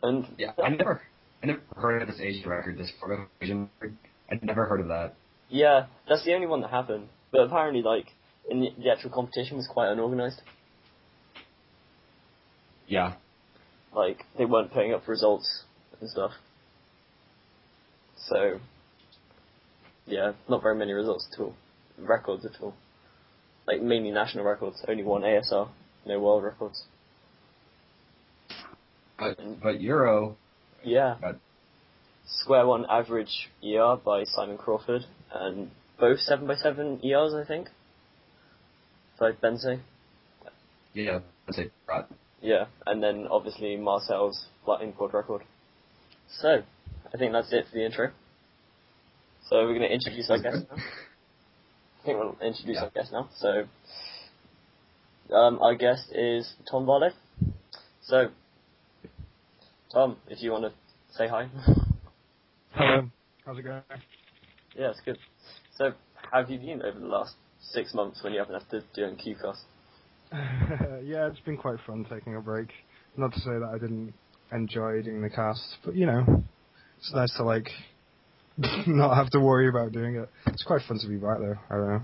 and 0.03 0.27
Yeah. 0.39 0.53
I 0.63 0.71
never. 0.71 1.03
I 1.43 1.47
never 1.47 1.61
heard 1.77 2.03
of 2.03 2.09
this 2.09 2.21
Asian 2.21 2.49
record. 2.51 2.79
This 2.79 2.91
photo 3.01 3.27
Asian 3.41 3.71
record. 3.81 3.97
I'd 4.31 4.43
never 4.45 4.67
heard 4.67 4.81
of 4.81 4.89
that. 4.89 5.15
Yeah, 5.49 5.87
that's 6.09 6.25
the 6.25 6.35
only 6.35 6.47
one 6.47 6.61
that 6.63 6.71
happened. 6.71 7.09
But 7.31 7.43
apparently, 7.43 7.83
like, 7.83 8.07
in 8.51 8.61
the, 8.61 8.71
the 8.83 8.91
actual 8.91 9.11
competition 9.11 9.57
was 9.57 9.67
quite 9.67 9.89
unorganized. 9.89 10.43
Yeah. 12.89 13.15
Like, 13.95 14.25
they 14.37 14.45
weren't 14.45 14.73
putting 14.73 14.95
up 14.95 15.07
results 15.07 15.63
and 16.01 16.11
stuff. 16.11 16.33
So, 18.27 18.59
yeah, 20.07 20.33
not 20.49 20.63
very 20.63 20.75
many 20.75 20.93
results 20.93 21.29
at 21.33 21.41
all. 21.41 21.55
Records 21.99 22.45
at 22.45 22.61
all. 22.61 22.75
Like, 23.67 23.83
mainly 23.83 24.11
national 24.11 24.45
records. 24.45 24.83
Only 24.89 25.05
one 25.05 25.23
ASR, 25.23 25.69
no 26.07 26.21
world 26.21 26.43
records. 26.43 26.83
But 29.19 29.37
but 29.63 29.81
Euro. 29.81 30.37
Yeah. 30.83 31.17
Got- 31.21 31.37
Square 32.31 32.67
One 32.67 32.85
Average 32.91 33.49
ER 33.65 33.97
by 34.05 34.25
Simon 34.25 34.59
Crawford, 34.59 35.03
and 35.33 35.71
both 35.99 36.19
7x7 36.19 37.03
ERs, 37.03 37.33
I 37.35 37.45
think. 37.47 37.69
By 39.19 39.33
Benze. 39.33 39.81
Yeah. 40.93 41.21
That's 41.47 41.59
it. 41.59 41.73
Right. 42.43 42.49
Yeah, 42.49 42.67
and 42.87 43.03
then 43.03 43.27
obviously 43.31 43.77
Marcell's 43.77 44.47
flat 44.65 44.83
import 44.83 45.15
record. 45.15 45.43
So, 46.41 46.63
I 47.13 47.19
think 47.19 47.33
that's 47.33 47.53
it 47.53 47.67
for 47.71 47.77
the 47.79 47.85
intro. 47.87 48.11
So 49.49 49.57
we're 49.65 49.75
going 49.79 49.81
to 49.89 49.93
introduce 49.93 50.29
our 50.31 50.39
guest 50.39 50.67
now. 50.71 50.77
I 50.77 52.05
think 52.05 52.19
we'll 52.19 52.37
introduce 52.47 52.77
Yeah. 52.77 52.85
our 52.85 52.91
guest 52.91 53.13
now. 53.13 53.29
So, 53.39 53.65
um, 55.35 55.59
our 55.61 55.75
guest 55.75 56.13
is 56.13 56.53
Thom 56.71 56.87
Barlow. 56.87 57.11
So, 58.03 58.29
Thom, 59.93 60.19
if 60.29 60.43
you 60.43 60.53
want 60.53 60.65
to 60.65 60.73
say 61.17 61.29
hi. 61.29 61.49
Hello. 62.73 63.09
How's 63.45 63.59
it 63.59 63.63
going? 63.63 63.83
yeah, 64.77 64.91
it's 64.91 65.01
good. 65.05 65.19
So, 65.77 65.93
how 66.31 66.41
have 66.41 66.51
you 66.51 66.59
been 66.59 66.83
over 66.83 66.99
the 66.99 67.07
last 67.07 67.35
six 67.73 67.95
months 67.95 68.23
when 68.23 68.33
you 68.35 68.39
haven't 68.39 68.55
had 68.61 68.71
to 68.71 68.85
do 68.95 69.05
an 69.05 69.17
Cubecast? 69.17 69.61
yeah, 71.05 71.27
it's 71.29 71.41
been 71.41 71.57
quite 71.57 71.79
fun 71.87 72.07
taking 72.11 72.37
a 72.37 72.41
break. 72.41 72.69
Not 73.17 73.33
to 73.33 73.41
say 73.41 73.51
that 73.59 73.71
I 73.75 73.79
didn't 73.79 74.13
enjoy 74.53 75.03
doing 75.03 75.23
the 75.23 75.31
cast, 75.31 75.63
but 75.85 75.95
you 75.95 76.07
know, 76.07 76.45
it's 76.99 77.13
nice 77.15 77.35
to 77.37 77.45
like 77.45 77.69
not 78.87 79.15
have 79.15 79.31
to 79.31 79.41
worry 79.41 79.69
about 79.69 79.93
doing 79.93 80.17
it. 80.17 80.29
It's 80.47 80.65
quite 80.65 80.83
fun 80.87 80.99
to 80.99 81.09
be 81.09 81.17
back 81.17 81.39
though. 81.39 81.57
I 81.71 81.75
don't 81.75 81.89
know. 81.89 82.03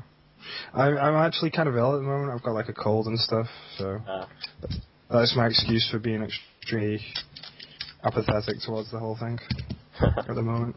I, 0.75 0.85
I'm 1.07 1.27
actually 1.27 1.51
kind 1.51 1.69
of 1.69 1.77
ill 1.77 1.95
at 1.95 1.99
the 1.99 2.03
moment. 2.03 2.33
I've 2.33 2.43
got 2.43 2.53
like 2.53 2.69
a 2.69 2.75
cold 2.75 3.07
and 3.07 3.19
stuff, 3.19 3.47
so 3.79 4.01
Uh, 4.07 4.27
that's 5.11 5.35
my 5.37 5.47
excuse 5.47 5.89
for 5.91 5.99
being 5.99 6.23
extremely 6.23 7.01
apathetic 8.05 8.57
towards 8.65 8.91
the 8.91 8.99
whole 8.99 9.17
thing 9.17 9.39
at 10.01 10.35
the 10.35 10.43
moment. 10.43 10.77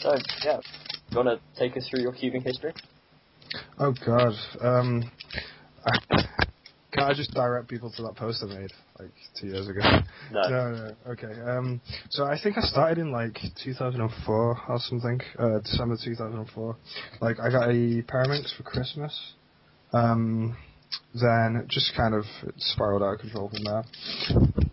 so, 0.00 0.14
yeah. 0.44 0.58
Do 1.10 1.18
you 1.18 1.24
want 1.24 1.40
to 1.40 1.58
take 1.58 1.76
us 1.76 1.86
through 1.88 2.00
your 2.00 2.12
cubing 2.12 2.42
history? 2.42 2.72
Oh 3.78 3.94
God. 4.06 4.32
Um, 4.60 5.10
can 6.92 7.02
I 7.04 7.14
just 7.14 7.32
direct 7.32 7.68
people 7.68 7.90
to 7.96 8.02
that 8.02 8.16
post 8.16 8.42
I 8.42 8.54
made 8.54 8.70
like 8.98 9.10
two 9.40 9.48
years 9.48 9.68
ago? 9.68 9.80
No. 10.30 10.48
No, 10.48 10.70
no. 10.70 11.12
Okay. 11.12 11.40
Um, 11.40 11.80
so 12.10 12.24
I 12.24 12.38
think 12.40 12.58
I 12.58 12.62
started 12.62 12.98
in 12.98 13.12
like 13.12 13.38
2004 13.64 14.60
or 14.68 14.78
something, 14.78 15.20
uh, 15.38 15.58
December 15.60 15.96
2004. 16.02 16.76
Like 17.20 17.40
I 17.40 17.50
got 17.50 17.68
a 17.68 18.02
Pyraminx 18.02 18.56
for 18.56 18.62
Christmas. 18.62 19.34
Um, 19.92 20.56
then 21.14 21.66
just 21.68 21.92
kind 21.96 22.14
of 22.14 22.24
spiraled 22.58 23.02
out 23.02 23.14
of 23.14 23.20
control 23.20 23.50
from 23.50 23.64
there. 23.64 23.84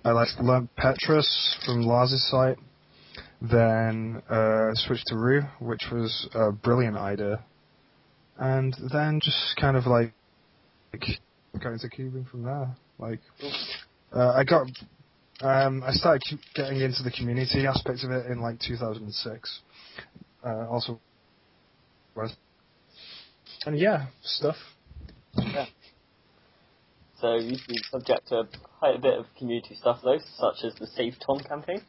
I 0.05 0.11
like 0.11 0.27
learned 0.39 0.69
Petrus 0.75 1.57
from 1.65 1.81
Lars's 1.81 2.29
site. 2.29 2.57
Then 3.41 4.21
uh, 4.29 4.71
switched 4.73 5.07
to 5.07 5.15
Roux, 5.15 5.43
which 5.61 5.83
was 5.91 6.27
a 6.33 6.51
brilliant 6.51 6.97
idea. 6.97 7.43
And 8.37 8.75
then 8.91 9.19
just 9.21 9.55
kind 9.59 9.77
of 9.77 9.85
like 9.85 10.13
got 11.61 11.73
into 11.73 11.87
cubing 11.89 12.29
from 12.29 12.43
there. 12.43 12.75
Like 12.97 13.19
uh, 14.15 14.31
I 14.31 14.43
got 14.43 14.67
um, 15.41 15.83
I 15.83 15.91
started 15.91 16.23
getting 16.55 16.81
into 16.81 17.03
the 17.03 17.11
community 17.11 17.65
aspect 17.65 18.03
of 18.03 18.11
it 18.11 18.25
in 18.27 18.41
like 18.41 18.59
2006. 18.59 19.59
Uh, 20.45 20.67
also, 20.69 20.99
and 23.65 23.77
yeah, 23.77 24.07
stuff. 24.23 24.55
Yeah. 25.37 25.65
So 27.21 27.35
you've 27.35 27.59
been 27.67 27.77
subject 27.91 28.27
to 28.29 28.47
quite 28.79 28.95
a 28.95 28.99
bit 28.99 29.19
of 29.19 29.25
community 29.37 29.75
stuff 29.75 29.99
though, 30.03 30.19
such 30.37 30.63
as 30.63 30.75
the 30.75 30.87
Save 30.87 31.15
Thom 31.25 31.39
campaign, 31.39 31.81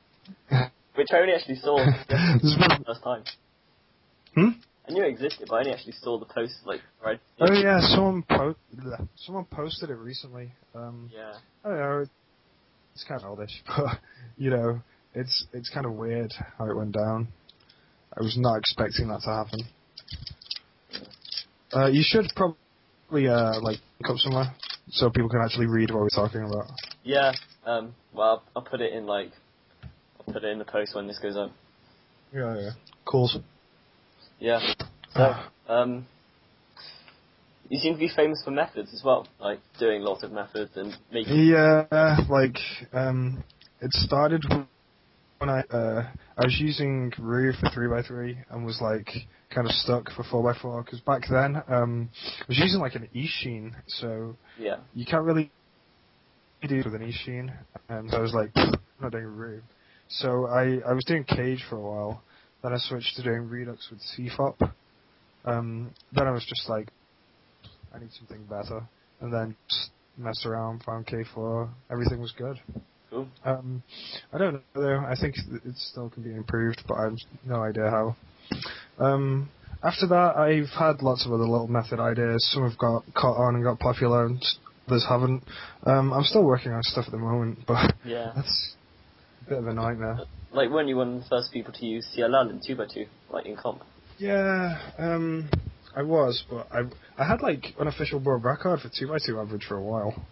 which 0.95 1.09
I 1.13 1.19
only 1.19 1.35
actually 1.35 1.57
saw 1.57 1.77
There's 1.77 1.99
for 2.09 2.69
been- 2.69 2.79
the 2.79 2.85
first 2.87 3.03
time. 3.05 3.25
Hmm? 4.35 4.49
I 4.91 4.93
knew 4.93 5.05
it 5.05 5.09
existed, 5.09 5.47
but 5.49 5.55
I 5.57 5.59
only 5.61 5.73
actually 5.73 5.95
saw 6.03 6.19
the 6.19 6.27
post 6.27 6.55
like 6.65 6.81
right. 7.05 7.21
Oh 7.41 7.53
yeah, 7.53 7.79
someone 7.95 8.25
po- 8.29 8.57
someone 9.17 9.45
posted 9.45 9.91
it 9.91 9.95
recently. 9.95 10.53
Um, 10.75 11.11
Yeah. 11.13 11.35
I 11.65 11.69
don't 11.69 11.79
know. 11.79 12.07
It's 12.95 13.05
kind 13.05 13.21
of 13.23 13.29
oldish, 13.31 13.63
but 13.67 14.01
you 14.37 14.51
know, 14.51 14.81
it's 15.15 15.47
it's 15.53 15.71
kind 15.71 15.87
of 15.87 15.93
weird 15.93 16.33
how 16.59 16.69
it 16.69 16.77
went 16.77 16.93
down. 16.93 17.29
I 18.17 18.23
was 18.23 18.37
not 18.37 18.57
expecting 18.57 19.09
that 19.09 19.21
to 19.23 19.31
happen. 19.31 19.61
Uh, 21.73 21.87
you 21.87 22.03
should 22.05 22.27
probably 22.35 23.29
uh, 23.29 23.61
like 23.61 23.79
link 24.01 24.09
up 24.11 24.17
somewhere 24.19 24.53
so 24.91 25.09
people 25.09 25.29
can 25.29 25.41
actually 25.41 25.67
read 25.67 25.93
what 25.93 26.01
we're 26.01 26.09
talking 26.09 26.43
about. 26.43 26.67
Yeah. 27.05 27.33
Um. 27.65 27.95
Well, 28.13 28.43
I'll 28.57 28.63
put 28.63 28.81
it 28.81 28.93
in 28.93 29.07
like. 29.07 29.31
I'll 30.19 30.35
put 30.35 30.43
it 30.43 30.51
in 30.51 30.59
the 30.59 30.65
post 30.65 30.97
when 30.97 31.07
this 31.07 31.19
goes 31.21 31.37
up. 31.37 31.53
Yeah, 32.35 32.57
yeah. 32.59 32.71
Cool. 33.05 33.31
Yeah. 34.41 34.61
So, 35.15 35.35
um. 35.69 36.07
You 37.69 37.79
seem 37.79 37.93
to 37.95 38.01
be 38.01 38.11
famous 38.15 38.43
for 38.45 38.51
methods 38.51 38.93
as 38.93 39.03
well, 39.05 39.29
like 39.39 39.61
doing 39.79 40.03
lots 40.03 40.25
of 40.25 40.33
methods 40.33 40.73
and 40.75 40.93
making. 41.13 41.45
Yeah, 41.47 42.17
like 42.29 42.59
um, 42.93 43.45
it 43.81 43.93
started 43.93 44.43
when 45.39 45.49
I 45.49 45.61
uh, 45.71 46.03
I 46.37 46.45
was 46.45 46.59
using 46.59 47.13
Roux 47.17 47.53
for 47.53 47.71
three 47.71 47.87
x 47.97 48.09
three 48.09 48.37
and 48.51 48.67
was 48.67 48.81
like 48.81 49.09
kind 49.55 49.69
of 49.69 49.73
stuck 49.73 50.11
for 50.13 50.25
four 50.25 50.51
x 50.51 50.61
four 50.61 50.83
because 50.83 50.99
back 51.01 51.23
then 51.31 51.63
um, 51.69 52.11
I 52.41 52.45
was 52.49 52.59
using 52.59 52.81
like 52.81 52.97
an 52.97 53.09
Eastsheen, 53.15 53.73
so 53.87 54.37
Yeah. 54.59 54.79
you 54.93 55.07
can't 55.07 55.25
really 55.25 55.53
do 56.67 56.77
it 56.81 56.85
with 56.85 56.95
an 56.95 57.03
Eastsheen, 57.03 57.57
and 57.89 58.11
so 58.11 58.17
I 58.17 58.21
was 58.21 58.35
like 58.35 58.51
I'm 58.57 58.75
not 59.01 59.13
doing 59.13 59.27
Roux. 59.27 59.63
So 60.09 60.47
I 60.49 60.81
I 60.85 60.93
was 60.93 61.05
doing 61.07 61.23
Cage 61.23 61.65
for 61.71 61.77
a 61.77 61.81
while, 61.81 62.23
then 62.63 62.73
I 62.73 62.79
switched 62.79 63.17
to 63.17 63.23
doing 63.23 63.49
Redux 63.49 63.89
with 63.91 64.01
CFOP. 64.01 64.73
Um, 65.45 65.91
then 66.13 66.27
I 66.27 66.31
was 66.31 66.45
just 66.47 66.69
like 66.69 66.89
I 67.95 67.99
need 67.99 68.13
something 68.13 68.45
better, 68.45 68.83
and 69.21 69.33
then 69.33 69.57
just 69.69 69.91
messed 70.17 70.47
around, 70.47 70.83
found 70.85 71.07
K4, 71.07 71.69
everything 71.91 72.21
was 72.21 72.33
good. 72.33 72.59
Cool. 73.11 73.27
Um, 73.45 73.83
I 74.33 74.39
don't 74.39 74.55
know 74.55 74.61
though. 74.75 74.99
I 74.99 75.15
think 75.21 75.35
it 75.37 75.77
still 75.77 76.11
can 76.11 76.23
be 76.23 76.31
improved, 76.31 76.83
but 76.87 76.95
I 76.95 77.05
have 77.05 77.17
no 77.45 77.63
idea 77.63 77.91
how. 77.91 78.17
Um, 78.99 79.51
after 79.83 80.07
that, 80.09 80.37
I've 80.37 80.69
had 80.79 81.03
lots 81.03 81.25
of 81.27 81.33
other 81.33 81.47
little 81.47 81.67
method 81.69 81.99
ideas. 82.01 82.47
Some 82.53 82.69
have 82.69 82.79
got 82.79 83.03
caught 83.15 83.39
on 83.39 83.55
and 83.55 83.65
got 83.65 83.79
popular, 83.79 84.27
and 84.27 84.45
others 84.87 85.07
haven't. 85.09 85.43
Um, 85.85 86.13
I'm 86.13 86.25
still 86.25 86.45
working 86.45 86.73
on 86.73 86.83
stuff 86.83 87.07
at 87.07 87.13
the 87.13 87.19
moment, 87.19 87.61
but 87.67 87.95
Yeah. 88.07 88.33
that's 88.37 88.75
bit 89.49 89.59
of 89.59 89.67
a 89.67 89.75
nightmare. 89.75 90.21
Like 90.53 90.71
weren't 90.71 90.89
you 90.89 90.97
one 90.97 91.17
of 91.17 91.23
the 91.23 91.29
first 91.29 91.53
people 91.53 91.73
to 91.75 91.87
use 91.87 92.07
CLL 92.17 92.51
in 92.51 92.61
two 92.67 92.81
x 92.81 92.95
two, 92.95 93.07
like 93.31 93.47
in 93.47 93.57
comp? 93.57 93.83
Yeah, 94.19 94.79
um, 94.99 95.49
I 95.97 96.03
was, 96.03 96.45
but 96.51 96.67
I 96.73 96.83
I 97.17 97.27
had 97.27 97.43
like 97.43 97.75
an 97.79 97.87
official 97.87 98.21
world 98.21 98.45
record 98.45 98.81
for 98.81 98.91
two 98.97 99.15
x 99.15 99.27
two 99.27 99.39
average 99.41 99.65
for 99.67 99.77
a 99.77 99.83
while. 99.83 100.27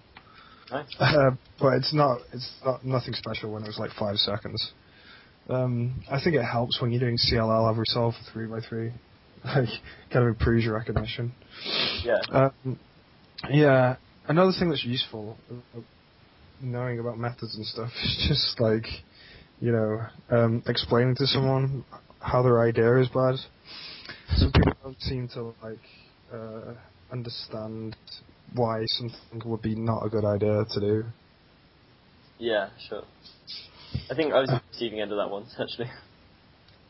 Nice. 0.71 0.87
Uh, 0.99 1.31
but 1.59 1.75
it's 1.75 1.95
not 1.95 2.19
it's 2.33 2.51
not 2.65 2.85
nothing 2.85 3.15
special 3.15 3.53
when 3.53 3.63
it 3.63 3.67
was 3.67 3.79
like 3.79 3.91
five 3.99 4.17
seconds. 4.17 4.73
Um, 5.49 6.03
I 6.11 6.21
think 6.23 6.37
it 6.37 6.43
helps 6.43 6.81
when 6.81 6.91
you're 6.91 7.01
doing 7.01 7.17
CLL 7.17 7.71
every 7.71 7.87
solve 7.87 8.15
for 8.15 8.33
three 8.33 8.47
by 8.47 8.61
three. 8.61 8.93
Like 9.45 9.69
kind 10.11 10.25
of 10.25 10.31
improves 10.31 10.65
your 10.65 10.75
recognition. 10.75 11.33
Yeah. 12.03 12.19
Um, 12.33 12.79
yeah, 13.49 13.95
another 14.27 14.51
thing 14.59 14.69
that's 14.69 14.85
useful, 14.85 15.37
knowing 16.61 16.99
about 16.99 17.19
methods 17.19 17.55
and 17.57 17.67
stuff, 17.67 17.91
is 18.05 18.27
just 18.29 18.61
like, 18.61 18.87
you 19.61 19.73
know, 19.73 20.01
um, 20.31 20.63
explaining 20.67 21.15
to 21.17 21.27
someone 21.27 21.85
how 22.21 22.43
their 22.43 22.63
idea 22.63 23.01
is 23.01 23.09
bad. 23.09 23.37
Some 24.37 24.53
people 24.53 24.73
don't 24.83 25.01
seem 25.03 25.29
to 25.35 25.55
like 25.63 25.79
uh, 26.33 26.75
understand 27.13 27.97
why 28.55 28.85
something 28.87 29.51
would 29.51 29.63
be 29.63 29.75
not 29.75 30.05
a 30.05 30.09
good 30.09 30.25
idea 30.25 30.65
to 30.73 30.81
do. 30.81 31.05
Yeah, 32.39 32.71
sure. 32.89 33.03
I 34.11 34.15
think 34.15 34.33
I 34.33 34.41
was 34.41 34.49
the 34.49 34.61
receiving 34.71 35.01
end 35.01 35.13
of 35.13 35.19
that 35.19 35.31
once, 35.31 35.55
actually. 35.61 35.91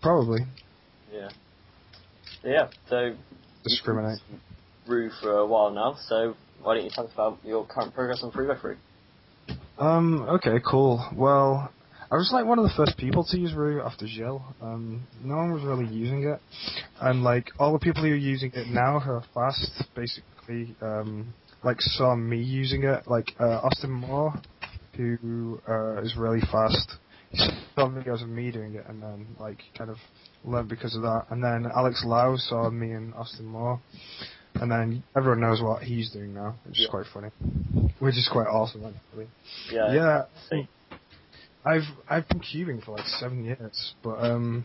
Probably 0.03 0.41
Yeah. 1.13 1.29
Yeah, 2.45 2.69
so 2.89 3.17
discriminate. 3.65 4.21
Roux 4.87 5.11
for 5.21 5.39
a 5.39 5.47
while 5.47 5.71
now, 5.71 5.97
so 6.09 6.35
why 6.63 6.75
don't 6.75 6.85
you 6.85 6.91
tell 6.91 7.07
us 7.07 7.13
about 7.13 7.39
your 7.45 7.67
current 7.67 7.95
progress 7.95 8.23
on 8.23 8.31
3x3? 8.31 8.77
Um, 9.79 10.23
okay, 10.29 10.59
cool. 10.69 11.09
Well, 11.15 11.71
I 12.11 12.17
was 12.17 12.31
like 12.33 12.47
one 12.47 12.59
of 12.59 12.65
the 12.65 12.75
first 12.77 12.97
people 12.97 13.25
to 13.25 13.39
use 13.39 13.55
Roux 13.55 13.81
after 13.81 14.07
Gilles. 14.07 14.43
Um, 14.61 15.07
no 15.23 15.37
one 15.37 15.53
was 15.53 15.63
really 15.63 15.87
using 15.87 16.25
it. 16.25 16.41
And 17.01 17.23
like 17.23 17.51
all 17.59 17.73
the 17.73 17.79
people 17.79 18.03
who 18.03 18.11
are 18.11 18.17
using 18.17 18.51
it 18.55 18.67
now 18.69 18.99
who 18.99 19.13
are 19.13 19.25
fast 19.35 19.85
basically 19.95 20.75
um 20.81 21.33
like 21.63 21.81
saw 21.81 22.17
me 22.17 22.39
using 22.39 22.85
it. 22.85 23.07
Like 23.07 23.33
uh, 23.39 23.61
Austin 23.63 23.91
Moore, 23.91 24.35
who 24.97 25.61
uh, 25.69 26.03
is 26.03 26.17
really 26.17 26.41
fast. 26.51 26.95
He 27.31 27.39
saw 27.75 27.89
videos 27.89 28.23
of 28.23 28.29
me 28.29 28.51
doing 28.51 28.75
it 28.75 28.85
and 28.89 29.03
then 29.03 29.27
like 29.39 29.59
kind 29.77 29.91
of 29.91 29.99
learned 30.45 30.69
because 30.69 30.97
of 30.97 31.03
that. 31.03 31.27
And 31.31 31.43
then 31.45 31.71
Alex 31.75 32.03
Lau 32.05 32.37
saw 32.37 32.71
me 32.71 32.93
and 32.93 33.15
Austin 33.15 33.47
Moore. 33.47 33.81
And 34.55 34.71
then 34.73 35.05
everyone 35.17 35.41
knows 35.41 35.63
what 35.63 35.83
he's 35.83 36.11
doing 36.11 36.35
now, 36.35 36.57
which 36.65 36.81
is 36.81 36.89
quite 36.91 37.05
funny. 37.13 37.29
Which 37.99 38.17
is 38.17 38.29
quite 38.31 38.47
awesome 38.47 38.85
actually. 38.85 39.27
Yeah. 39.73 39.93
Yeah, 39.93 40.23
see. 40.51 40.69
I've 41.65 41.83
I've 42.09 42.29
been 42.29 42.41
cubing 42.41 42.83
for 42.85 42.93
like 42.97 43.07
seven 43.07 43.45
years, 43.45 43.95
but 44.03 44.23
um, 44.23 44.65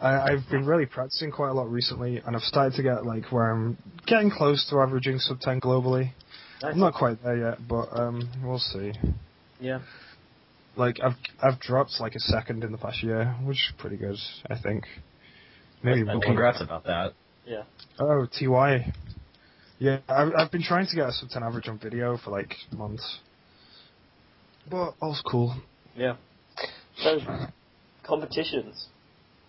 I, 0.00 0.18
I've 0.18 0.48
been 0.50 0.66
really 0.66 0.86
practicing 0.86 1.30
quite 1.30 1.48
a 1.50 1.54
lot 1.54 1.70
recently, 1.70 2.22
and 2.24 2.36
I've 2.36 2.42
started 2.42 2.76
to 2.76 2.82
get 2.82 3.04
like 3.04 3.32
where 3.32 3.50
I'm 3.50 3.76
getting 4.06 4.30
close 4.30 4.66
to 4.70 4.80
averaging 4.80 5.18
sub 5.18 5.40
ten 5.40 5.60
globally. 5.60 6.12
Nice. 6.62 6.74
I'm 6.74 6.80
not 6.80 6.94
quite 6.94 7.22
there 7.22 7.36
yet, 7.36 7.58
but 7.68 7.88
um, 7.92 8.30
we'll 8.44 8.58
see. 8.58 8.92
Yeah. 9.60 9.80
Like 10.76 11.00
I've 11.02 11.16
I've 11.42 11.58
dropped 11.60 11.92
like 12.00 12.14
a 12.14 12.20
second 12.20 12.62
in 12.62 12.72
the 12.72 12.78
past 12.78 13.02
year, 13.02 13.34
which 13.42 13.56
is 13.56 13.72
pretty 13.78 13.96
good, 13.96 14.16
I 14.48 14.58
think. 14.58 14.84
Maybe 15.82 16.04
Well, 16.04 16.14
Well, 16.14 16.22
congrats 16.22 16.60
about 16.60 16.84
that. 16.84 17.14
Yeah. 17.46 17.62
Oh, 17.98 18.26
TY. 18.38 18.92
Yeah, 19.80 20.00
I've, 20.10 20.32
I've 20.36 20.50
been 20.52 20.62
trying 20.62 20.86
to 20.88 20.94
get 20.94 21.08
a 21.08 21.12
sub 21.12 21.30
10 21.30 21.42
average 21.42 21.66
on 21.66 21.78
video 21.78 22.18
for 22.22 22.30
like 22.30 22.54
months. 22.70 23.20
But 24.70 24.92
all's 25.00 25.22
cool. 25.28 25.56
Yeah. 25.96 26.16
So, 26.98 27.18
competitions. 28.06 28.88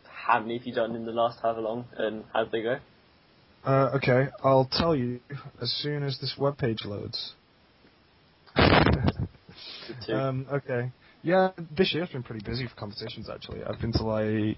How 0.06 0.39
many 0.39 0.58
have 0.58 0.65
you 0.65 0.74
done 0.74 0.96
in 0.96 1.06
the 1.06 1.12
last 1.12 1.39
however 1.41 1.60
long, 1.60 1.86
and 1.98 2.24
how'd 2.34 2.50
they 2.50 2.62
go? 2.62 2.78
Uh, 3.65 3.89
okay, 3.96 4.30
I'll 4.41 4.70
tell 4.72 4.96
you 4.96 5.20
as 5.62 5.70
soon 5.84 6.04
as 6.04 6.17
this 6.20 6.36
webpage 6.39 6.86
loads. 6.86 7.34
Um, 10.10 10.48
okay. 10.52 10.91
Yeah, 11.24 11.50
this 11.78 11.94
year's 11.94 12.10
been 12.10 12.24
pretty 12.24 12.44
busy 12.44 12.67
for 12.67 12.76
competitions 12.76 13.30
actually. 13.30 13.63
I've 13.63 13.80
been 13.82 13.91
to 13.94 14.04
like 14.04 14.58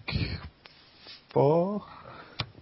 four, 1.33 1.81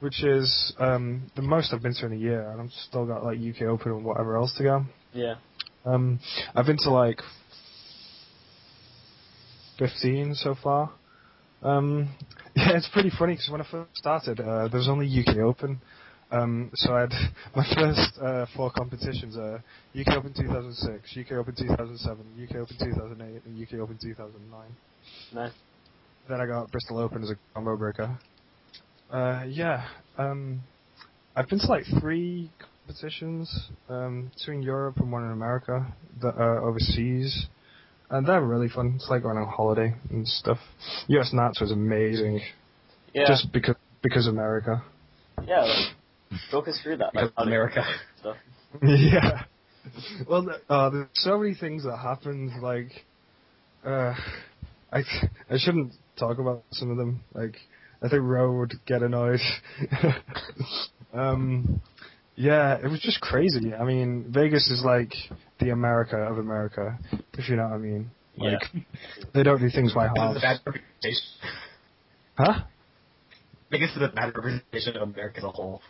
which 0.02 0.24
is 0.24 0.74
um, 0.80 1.32
the 1.36 1.42
most 1.44 1.74
I've 1.74 1.82
been 1.82 1.94
to 1.94 2.06
in 2.08 2.14
a 2.14 2.18
year, 2.18 2.52
and 2.52 2.60
I've 2.62 2.72
still 2.88 3.06
got 3.06 3.24
like 3.24 3.38
UK 3.38 3.68
Open 3.68 3.92
and 3.92 4.04
whatever 4.04 4.36
else 4.36 4.54
to 4.58 4.64
go. 4.64 4.86
yeah. 5.14 5.36
Um, 5.86 6.20
I've 6.56 6.66
been 6.66 6.78
to 6.80 6.90
like 6.92 7.22
15 9.80 10.36
so 10.36 10.56
far. 10.62 10.92
Um, 11.62 12.16
yeah, 12.56 12.78
it's 12.78 12.90
pretty 12.90 13.12
funny 13.18 13.34
because 13.34 13.50
when 13.52 13.62
I 13.62 13.68
first 13.70 13.96
started, 13.96 14.40
uh, 14.40 14.68
there 14.68 14.80
was 14.80 14.90
only 14.90 15.08
UK 15.08 15.38
Open. 15.38 15.80
Um, 16.32 16.72
so 16.76 16.96
I 16.96 17.02
had 17.02 17.12
my 17.56 17.66
first 17.76 18.18
uh, 18.24 18.46
four 18.56 18.72
competitions: 18.72 19.38
uh, 19.38 19.60
UK 20.00 20.18
Open 20.18 20.34
2006, 20.34 21.18
UK 21.18 21.38
Open 21.38 21.54
2007, 21.56 22.48
UK 22.50 22.56
Open 22.58 22.78
2008, 22.80 23.46
and 23.46 23.62
UK 23.62 23.80
Open 23.80 24.00
2009. 24.02 24.76
Nice. 25.34 25.52
Then 26.28 26.42
I 26.42 26.46
got 26.46 26.72
Bristol 26.72 27.00
Open 27.00 27.24
as 27.24 27.30
a 27.30 27.36
combo 27.54 27.78
breaker. 27.78 28.18
Uh, 29.12 29.44
yeah, 29.48 29.88
um, 30.18 30.62
I've 31.36 31.48
been 31.50 31.60
to 31.60 31.68
like 31.68 31.84
three 32.00 32.50
competitions, 32.88 33.70
um, 33.90 34.32
two 34.46 34.52
in 34.52 34.62
Europe 34.64 34.98
and 34.98 35.12
one 35.12 35.24
in 35.26 35.32
America, 35.32 35.86
that 36.22 36.36
are 36.36 36.60
overseas, 36.68 37.48
and 38.10 38.26
they're 38.26 38.42
really 38.42 38.70
fun. 38.70 38.94
It's 38.96 39.10
like 39.10 39.24
going 39.24 39.38
on 39.38 39.48
holiday 39.48 39.94
and 40.10 40.28
stuff. 40.28 40.58
US 41.08 41.32
Nats 41.34 41.60
was 41.62 41.72
amazing, 41.72 42.42
Yeah. 43.14 43.26
just 43.28 43.52
because 43.52 43.76
because 44.02 44.28
America. 44.28 44.82
yeah. 45.46 45.62
Like, 45.62 46.40
talk 46.50 46.68
us 46.70 46.80
through 46.82 46.98
that. 46.98 47.14
Like, 47.14 47.26
Because 47.26 47.32
how 47.38 47.44
did- 47.44 47.50
America. 47.50 47.84
Stuff. 48.22 48.38
yeah. 48.84 49.44
Well, 50.30 50.48
uh, 50.70 50.90
there's 50.90 51.08
so 51.16 51.38
many 51.38 51.54
things 51.56 51.84
that 51.84 51.98
happened. 51.98 52.52
Like, 52.62 52.90
uh, 53.86 54.14
I 54.94 55.00
I 55.50 55.58
shouldn't 55.58 55.94
talk 56.18 56.38
about 56.40 56.64
some 56.72 56.90
of 56.92 56.98
them. 56.98 57.22
Like, 57.34 57.56
I 58.02 58.10
think 58.10 58.24
Roe 58.24 58.60
would 58.60 58.74
get 58.86 59.04
annoyed. 59.04 59.40
um, 61.14 61.82
yeah, 62.36 62.78
it 62.84 62.90
was 62.90 63.00
just 63.00 63.22
crazy. 63.22 63.74
I 63.74 63.84
mean, 63.84 64.26
Vegas 64.30 64.70
is 64.70 64.84
like 64.84 65.14
the 65.60 65.70
America 65.70 66.18
of 66.18 66.38
America, 66.38 66.98
if 67.34 67.48
you 67.50 67.56
know 67.56 67.64
what 67.64 67.74
I 67.74 67.78
mean. 67.78 68.12
Yeah. 68.36 68.58
Like, 68.74 68.86
they 69.34 69.44
don't 69.44 69.60
do 69.60 69.70
things 69.70 69.94
by 69.94 70.08
half. 70.08 70.38
Huh? 72.38 72.64
I 73.72 73.78
guess 73.78 73.90
the 73.98 74.08
bad 74.08 74.36
representation 74.36 74.96
of 74.98 75.04
America 75.10 75.40
as 75.40 75.44
a 75.44 75.50
whole. 75.50 75.82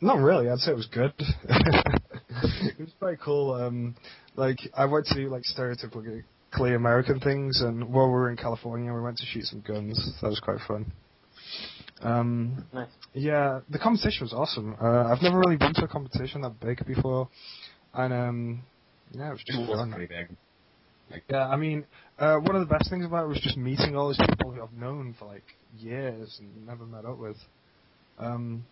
Not 0.00 0.18
really. 0.18 0.48
I'd 0.48 0.58
say 0.58 0.72
it 0.72 0.76
was 0.76 0.86
good. 0.86 1.12
it 1.18 2.78
was 2.78 2.92
quite 2.98 3.20
cool. 3.20 3.54
Um, 3.54 3.94
like 4.36 4.58
I 4.76 4.84
went 4.84 5.06
to 5.06 5.28
like 5.28 5.44
stereotypically 6.54 6.76
American 6.76 7.20
things, 7.20 7.60
and 7.60 7.92
while 7.92 8.06
we 8.06 8.12
were 8.12 8.30
in 8.30 8.36
California, 8.36 8.92
we 8.92 9.00
went 9.00 9.16
to 9.18 9.26
shoot 9.26 9.44
some 9.44 9.60
guns. 9.66 9.98
That 10.20 10.28
was 10.28 10.40
quite 10.40 10.58
fun. 10.66 10.92
Um, 12.02 12.64
Nice. 12.72 12.88
yeah, 13.14 13.60
the 13.70 13.78
competition 13.78 14.24
was 14.24 14.32
awesome. 14.32 14.76
Uh, 14.80 15.04
I've 15.04 15.22
never 15.22 15.38
really 15.38 15.56
been 15.56 15.74
to 15.74 15.84
a 15.84 15.88
competition 15.88 16.42
that 16.42 16.60
big 16.60 16.84
before, 16.86 17.28
and 17.94 18.12
um, 18.12 18.62
yeah, 19.12 19.28
it 19.28 19.32
was 19.32 19.42
just 19.46 19.58
It 19.58 19.68
was 19.68 19.78
fun. 19.78 19.92
pretty 19.92 20.06
big. 20.06 20.36
Yeah, 21.30 21.46
I 21.48 21.56
mean, 21.56 21.86
uh, 22.18 22.36
one 22.36 22.56
of 22.56 22.66
the 22.66 22.74
best 22.74 22.90
things 22.90 23.04
about 23.04 23.24
it 23.24 23.28
was 23.28 23.40
just 23.40 23.56
meeting 23.56 23.94
all 23.94 24.08
these 24.08 24.18
people 24.28 24.50
who 24.52 24.62
I've 24.62 24.72
known 24.72 25.14
for 25.18 25.26
like 25.26 25.44
years 25.78 26.36
and 26.40 26.66
never 26.66 26.86
met 26.86 27.04
up 27.04 27.18
with. 27.18 27.36
Um, 28.18 28.64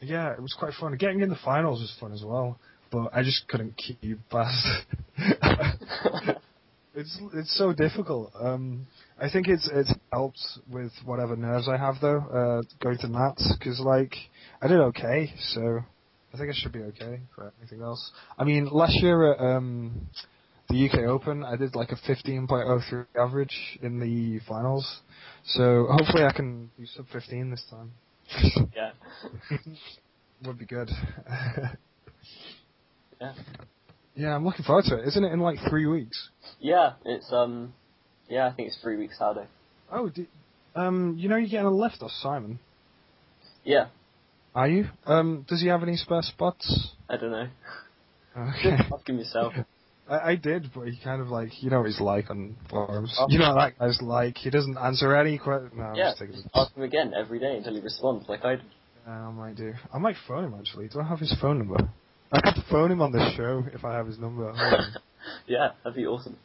yeah, 0.00 0.32
it 0.32 0.42
was 0.42 0.54
quite 0.58 0.74
fun. 0.78 0.96
Getting 0.96 1.20
in 1.20 1.28
the 1.28 1.38
finals 1.44 1.80
was 1.80 1.96
fun 2.00 2.12
as 2.12 2.24
well, 2.24 2.58
but 2.90 3.10
I 3.14 3.22
just 3.22 3.46
couldn't 3.48 3.76
keep 3.76 4.00
past. 4.30 4.66
it's 6.96 7.18
it's 7.34 7.56
so 7.56 7.72
difficult. 7.72 8.32
Um, 8.40 8.86
I 9.20 9.30
think 9.30 9.48
it's 9.48 9.68
it's 9.72 9.92
helped 10.12 10.40
with 10.68 10.92
whatever 11.04 11.36
nerves 11.36 11.68
I 11.68 11.76
have 11.76 11.96
though. 12.00 12.18
Uh, 12.18 12.62
going 12.82 12.98
to 12.98 13.08
Nats 13.08 13.54
because 13.58 13.78
like 13.80 14.14
I 14.62 14.66
did 14.66 14.80
okay, 14.80 15.32
so 15.52 15.80
I 16.32 16.38
think 16.38 16.50
I 16.50 16.54
should 16.54 16.72
be 16.72 16.82
okay 16.82 17.20
for 17.34 17.52
anything 17.60 17.82
else. 17.82 18.10
I 18.38 18.44
mean, 18.44 18.68
last 18.72 18.94
year 19.02 19.32
at 19.32 19.40
um, 19.40 20.08
the 20.68 20.88
UK 20.88 21.00
Open, 21.08 21.44
I 21.44 21.56
did 21.56 21.76
like 21.76 21.90
a 21.92 21.96
15.03 22.10 23.06
average 23.18 23.78
in 23.82 24.00
the 24.00 24.40
finals. 24.48 25.00
So 25.44 25.86
hopefully 25.90 26.24
I 26.24 26.32
can 26.32 26.70
do 26.78 26.86
sub 26.86 27.06
15 27.12 27.50
this 27.50 27.64
time. 27.70 27.92
Yeah. 28.74 28.90
Would 30.44 30.58
be 30.58 30.66
good. 30.66 30.90
Yeah. 33.18 33.32
Yeah, 34.16 34.34
I'm 34.34 34.44
looking 34.44 34.64
forward 34.64 34.86
to 34.86 34.98
it. 34.98 35.08
Isn't 35.08 35.24
it 35.24 35.32
in 35.32 35.40
like 35.40 35.58
three 35.68 35.86
weeks? 35.86 36.30
Yeah. 36.58 36.94
It's 37.04 37.32
um. 37.32 37.74
Yeah, 38.28 38.48
I 38.48 38.52
think 38.52 38.68
it's 38.68 38.78
three 38.82 38.96
weeks 38.96 39.18
Saturday. 39.18 39.46
Oh, 39.92 40.08
di 40.08 40.26
um, 40.74 41.14
you 41.16 41.28
know 41.28 41.36
you're 41.36 41.48
getting 41.48 41.66
a 41.66 41.70
lift 41.70 42.02
off 42.02 42.10
Simon. 42.10 42.58
Yeah. 43.64 43.86
Are 44.54 44.68
you? 44.68 44.86
Um, 45.06 45.44
does 45.48 45.60
he 45.60 45.68
have 45.68 45.82
any 45.82 45.96
spare 45.96 46.22
spots? 46.22 46.90
I 47.08 47.16
don't 47.16 47.30
know. 47.30 47.48
Okay. 48.36 48.70
Ask 48.92 49.08
him 49.08 49.18
yourself. 49.18 49.54
I, 50.08 50.30
I 50.30 50.36
did, 50.36 50.70
but 50.74 50.88
he 50.88 50.98
kind 51.02 51.20
of 51.20 51.28
like, 51.28 51.62
you 51.62 51.70
know 51.70 51.78
what 51.80 51.86
he's 51.86 52.00
like 52.00 52.30
on 52.30 52.56
forums. 52.70 53.14
Oh. 53.18 53.26
You 53.28 53.38
know 53.38 53.54
what 53.54 53.76
that 53.76 53.78
guy's 53.78 54.00
like. 54.00 54.36
He 54.36 54.50
doesn't 54.50 54.78
answer 54.78 55.16
any 55.16 55.38
questions. 55.38 55.72
No, 55.76 55.84
I'm 55.84 55.94
yeah. 55.94 56.12
just 56.18 56.32
Just 56.32 56.48
ask 56.54 56.74
him 56.74 56.82
again 56.84 57.12
every 57.16 57.38
day 57.38 57.56
until 57.56 57.74
he 57.74 57.80
responds, 57.80 58.28
like 58.28 58.44
I. 58.44 58.56
do. 58.56 58.62
Yeah, 59.06 59.28
I 59.28 59.30
might 59.30 59.56
do. 59.56 59.72
I 59.92 59.98
might 59.98 60.16
phone 60.28 60.44
him 60.44 60.54
actually. 60.58 60.88
Do 60.88 61.00
I 61.00 61.04
have 61.08 61.18
his 61.20 61.34
phone 61.40 61.58
number? 61.58 61.88
I 62.32 62.40
could 62.40 62.64
phone 62.70 62.90
him 62.90 63.00
on 63.02 63.12
this 63.12 63.34
show 63.36 63.64
if 63.72 63.84
I 63.84 63.94
have 63.94 64.06
his 64.06 64.18
number. 64.18 64.50
Hold 64.50 64.58
on. 64.80 64.92
Yeah, 65.46 65.70
that'd 65.82 65.96
be 65.96 66.06
awesome. 66.06 66.36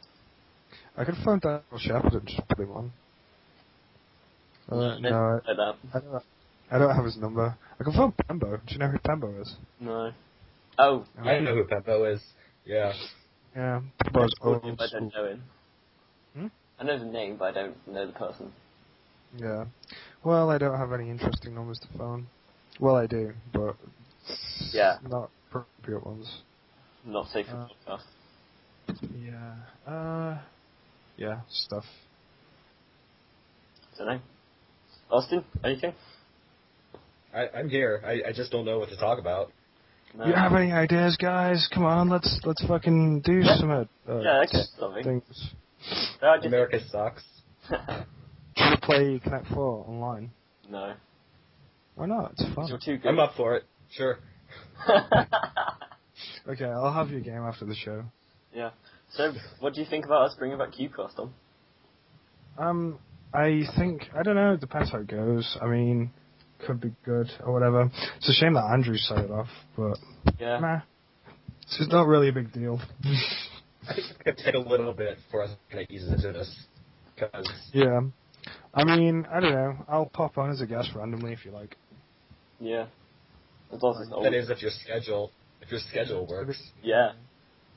I 0.96 1.04
could 1.04 1.16
phone 1.24 1.38
Daniel 1.40 1.62
Shepard 1.78 2.12
and 2.14 2.26
just 2.26 2.46
put 2.48 2.58
him 2.58 2.70
on. 2.72 2.92
Uh, 4.70 4.98
no, 5.00 5.08
I, 5.16 5.32
Like 5.34 5.56
that. 5.56 5.74
I 5.94 5.98
don't. 6.00 6.22
I 6.70 6.78
don't 6.78 6.94
have 6.96 7.04
his 7.04 7.16
number. 7.18 7.56
I 7.78 7.84
can 7.84 7.92
phone 7.92 8.12
Pembo. 8.28 8.56
Do 8.66 8.72
you 8.72 8.78
know 8.78 8.88
who 8.88 8.98
Pembo 8.98 9.42
is? 9.42 9.54
No. 9.80 10.12
Oh, 10.78 11.04
I 11.22 11.38
know 11.40 11.54
who 11.54 11.64
Peppo 11.64 12.04
is. 12.14 12.22
Yeah. 12.64 12.92
Yeah, 13.54 13.80
I 14.00 14.04
Pembo's 14.08 14.32
know 14.42 14.52
old 14.54 14.64
him, 14.64 14.76
but 14.76 14.88
I 14.94 14.98
don't 14.98 15.12
know 15.14 15.26
him. 15.26 15.42
Hmm? 16.34 16.46
I 16.78 16.84
know 16.84 16.98
the 16.98 17.04
name, 17.04 17.36
but 17.38 17.44
I 17.44 17.52
don't 17.62 17.88
know 17.88 18.06
the 18.06 18.12
person. 18.12 18.52
Yeah. 19.38 19.64
Well, 20.24 20.48
I 20.50 20.56
don't 20.58 20.78
have 20.78 20.92
any 20.92 21.10
interesting 21.10 21.54
numbers 21.54 21.78
to 21.80 21.98
phone. 21.98 22.26
Well, 22.80 22.96
I 22.96 23.06
do, 23.06 23.32
but 23.52 23.76
Yeah. 24.72 24.96
not 25.06 25.30
appropriate 25.62 26.06
ones. 26.06 26.42
Not 27.04 27.26
safe 27.28 27.46
for 27.46 27.68
Uh, 27.86 27.98
podcast. 28.88 29.02
Yeah. 29.20 29.90
Uh. 29.92 30.38
Yeah. 31.16 31.40
Stuff. 31.50 31.84
Don't 33.98 34.06
know. 34.08 34.20
Austin, 35.10 35.44
anything? 35.64 35.92
I, 37.34 37.48
I'm 37.54 37.68
here. 37.68 38.02
I, 38.04 38.28
I 38.28 38.32
just 38.32 38.50
don't 38.50 38.64
know 38.64 38.78
what 38.78 38.88
to 38.88 38.96
talk 38.96 39.18
about. 39.18 39.52
No. 40.16 40.26
You 40.26 40.32
have 40.32 40.52
any 40.54 40.72
ideas, 40.72 41.16
guys? 41.20 41.68
Come 41.72 41.84
on, 41.84 42.08
let's 42.08 42.40
let's 42.44 42.64
fucking 42.66 43.20
do 43.20 43.40
Yeah. 43.40 43.56
some 43.56 43.70
uh, 43.70 43.84
Yeah, 44.08 44.40
I 44.40 44.44
guess 44.46 44.70
something. 44.78 45.04
things. 45.04 45.50
No, 46.20 46.28
I 46.28 46.36
just- 46.36 46.46
America 46.46 46.78
sucks. 46.90 47.22
Should 47.68 48.70
we 48.70 48.76
play 48.82 49.20
Connect 49.22 49.46
Four 49.48 49.84
online? 49.88 50.30
no. 50.68 50.94
Why 51.94 52.06
not? 52.06 52.32
It's 52.32 52.54
fun. 52.54 52.68
You're 52.68 52.78
too 52.82 52.96
good. 52.96 53.08
I'm 53.10 53.18
up 53.18 53.34
for 53.36 53.54
it. 53.54 53.64
Sure. 53.90 54.18
Okay, 56.48 56.64
I'll 56.64 56.92
have 56.92 57.10
your 57.10 57.20
game 57.20 57.42
after 57.42 57.64
the 57.64 57.74
show. 57.74 58.04
yeah. 58.52 58.70
So, 59.12 59.32
what 59.60 59.74
do 59.74 59.80
you 59.80 59.86
think 59.88 60.04
about 60.06 60.22
us 60.22 60.34
bringing 60.38 60.58
back 60.58 60.72
Cubecast 60.72 61.18
on? 61.18 61.32
Um, 62.58 62.98
I 63.32 63.62
think 63.76 64.02
I 64.16 64.22
don't 64.22 64.34
know. 64.36 64.54
It 64.54 64.60
depends 64.60 64.90
how 64.90 64.98
it 64.98 65.06
goes. 65.08 65.56
I 65.60 65.66
mean, 65.66 66.10
could 66.66 66.80
be 66.80 66.92
good 67.04 67.28
or 67.44 67.52
whatever. 67.52 67.90
It's 68.18 68.28
a 68.28 68.32
shame 68.32 68.54
that 68.54 68.64
Andrew 68.72 68.96
set 68.96 69.18
it 69.18 69.30
off, 69.30 69.48
but 69.76 69.98
Yeah. 70.38 70.58
nah, 70.58 70.80
it's 71.62 71.78
just 71.78 71.90
not 71.92 72.06
really 72.06 72.28
a 72.28 72.32
big 72.32 72.52
deal. 72.52 72.80
I 73.88 73.94
think 73.94 74.06
it's 74.08 74.22
going 74.24 74.36
to 74.36 74.44
take 74.44 74.54
a 74.54 74.58
little 74.58 74.92
bit 74.92 75.18
for 75.30 75.42
us 75.42 75.50
to 75.50 75.56
kind 75.74 75.84
of 75.84 75.90
ease 75.90 76.06
into 76.08 76.32
this. 76.32 76.66
Because 77.14 77.48
yeah, 77.72 78.00
I 78.74 78.84
mean, 78.84 79.26
I 79.30 79.40
don't 79.40 79.52
know. 79.54 79.84
I'll 79.88 80.06
pop 80.06 80.38
on 80.38 80.50
as 80.50 80.60
a 80.60 80.66
guest 80.66 80.90
randomly 80.94 81.32
if 81.32 81.44
you 81.44 81.50
like. 81.52 81.76
Yeah. 82.60 82.86
As 83.72 83.82
long 83.82 83.94
as 83.96 84.02
it's 84.02 84.10
not 84.10 84.22
that 84.22 84.34
is 84.34 84.50
if 84.50 84.60
your 84.62 84.70
schedule, 84.70 85.30
if 85.60 85.70
your 85.70 85.80
schedule 85.80 86.26
works. 86.26 86.62
Yeah. 86.82 87.12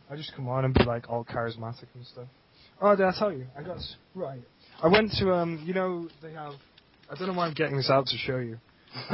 I 0.09 0.15
just 0.15 0.35
come 0.35 0.47
on 0.47 0.65
and 0.65 0.73
be 0.73 0.83
like 0.83 1.09
all 1.09 1.23
charismatic 1.25 1.87
and 1.95 2.05
stuff. 2.05 2.27
Oh, 2.81 2.95
did 2.95 3.05
I 3.05 3.13
tell 3.17 3.31
you? 3.31 3.47
I 3.57 3.63
got 3.63 3.77
s- 3.77 3.95
right. 4.13 4.41
I 4.83 4.87
went 4.87 5.11
to 5.19 5.33
um, 5.33 5.63
you 5.65 5.73
know 5.73 6.09
they 6.21 6.33
have. 6.33 6.53
I 7.09 7.15
don't 7.15 7.27
know 7.29 7.33
why 7.33 7.47
I'm 7.47 7.53
getting 7.53 7.77
this 7.77 7.89
out 7.89 8.07
to 8.07 8.17
show 8.17 8.37
you. 8.37 8.57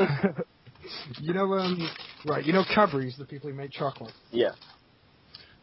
you 1.19 1.33
know 1.33 1.53
um, 1.53 1.89
right. 2.25 2.43
You 2.43 2.53
know 2.53 2.63
Cadbury's, 2.73 3.15
the 3.17 3.25
people 3.25 3.49
who 3.49 3.55
make 3.55 3.71
chocolate. 3.71 4.13
Yeah. 4.31 4.51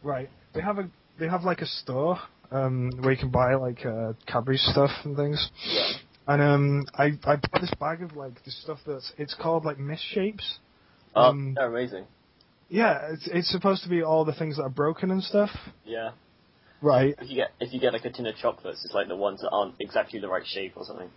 Right. 0.03 0.29
They 0.53 0.61
have 0.61 0.79
a 0.79 0.89
they 1.19 1.27
have 1.27 1.43
like 1.43 1.59
a 1.59 1.65
store 1.67 2.17
um 2.51 2.89
where 3.01 3.11
you 3.11 3.19
can 3.19 3.29
buy 3.29 3.53
like 3.55 3.85
uh, 3.85 4.13
Cadbury's 4.27 4.65
stuff 4.71 4.91
and 5.03 5.15
things. 5.15 5.49
Yeah. 5.65 5.91
And 6.27 6.41
um, 6.41 6.85
I 6.95 7.05
I 7.25 7.35
bought 7.35 7.61
this 7.61 7.73
bag 7.79 8.01
of 8.01 8.15
like 8.15 8.43
this 8.45 8.59
stuff 8.63 8.79
that's 8.87 9.11
it's 9.17 9.35
called 9.35 9.65
like 9.65 9.77
misshapes. 9.77 10.57
Oh, 11.19 11.29
Um, 11.29 11.53
they're 11.55 11.67
amazing. 11.67 12.05
Yeah, 12.69 12.99
it's 13.13 13.27
it's 13.31 13.51
supposed 13.51 13.83
to 13.83 13.89
be 13.89 14.03
all 14.03 14.25
the 14.25 14.33
things 14.33 14.57
that 14.57 14.63
are 14.63 14.69
broken 14.69 15.09
and 15.11 15.23
stuff. 15.23 15.49
Yeah. 15.85 16.11
Right. 16.81 17.15
If 17.19 17.29
you 17.29 17.35
get 17.35 17.51
if 17.59 17.73
you 17.73 17.79
get 17.79 17.93
like 17.93 18.05
a 18.05 18.11
tin 18.11 18.25
of 18.27 18.35
chocolates, 18.35 18.83
it's 18.85 18.93
like 18.93 19.07
the 19.07 19.15
ones 19.15 19.41
that 19.41 19.49
aren't 19.49 19.75
exactly 19.79 20.19
the 20.19 20.29
right 20.29 20.45
shape 20.45 20.73
or 20.75 20.85
something. 20.85 21.09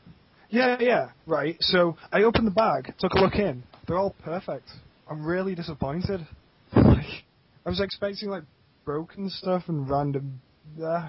Yeah, 0.49 0.77
yeah, 0.81 1.11
right. 1.27 1.57
So 1.61 1.97
I 2.13 2.25
opened 2.25 2.47
the 2.47 2.51
bag, 2.53 2.93
took 2.99 3.13
a 3.15 3.19
look 3.21 3.37
in. 3.37 3.63
They're 3.87 3.99
all 3.99 4.15
perfect. 4.25 4.69
I'm 5.09 5.25
really 5.25 5.55
disappointed. 5.55 6.27
Like, 6.75 7.25
I 7.67 7.69
was 7.71 7.81
expecting 7.81 8.31
like 8.31 8.45
broken 8.87 9.29
stuff 9.31 9.65
and 9.69 9.89
random. 9.89 10.41
Uh, 10.83 11.09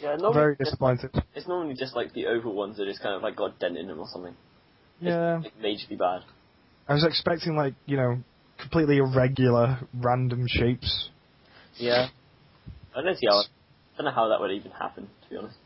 Yeah, 0.00 0.16
normally 0.16 0.32
very 0.34 0.56
disappointed. 0.56 1.10
it's 1.34 1.46
normally 1.46 1.74
just 1.74 1.94
like 1.94 2.12
the 2.14 2.26
oval 2.26 2.54
ones 2.54 2.78
that 2.78 2.86
just 2.86 3.02
kind 3.02 3.14
of 3.14 3.22
like 3.22 3.36
got 3.36 3.58
dent 3.58 3.76
in 3.76 3.86
them 3.86 4.00
or 4.00 4.06
something. 4.10 4.34
Yeah, 5.00 5.40
It's 5.44 5.54
like 5.54 5.62
majorly 5.62 5.98
bad. 5.98 6.22
I 6.88 6.94
was 6.94 7.04
expecting 7.04 7.56
like 7.56 7.74
you 7.86 7.96
know 7.96 8.18
completely 8.58 8.98
irregular, 8.98 9.78
random 9.94 10.46
shapes. 10.48 11.08
Yeah. 11.76 12.08
I 12.96 13.02
don't 13.02 13.16
see 13.18 13.26
how. 13.26 13.40
I 13.40 13.44
don't 13.98 14.06
know 14.06 14.12
how 14.12 14.28
that 14.28 14.40
would 14.40 14.50
even 14.50 14.70
happen, 14.70 15.08
to 15.22 15.30
be 15.30 15.36
honest. 15.36 15.56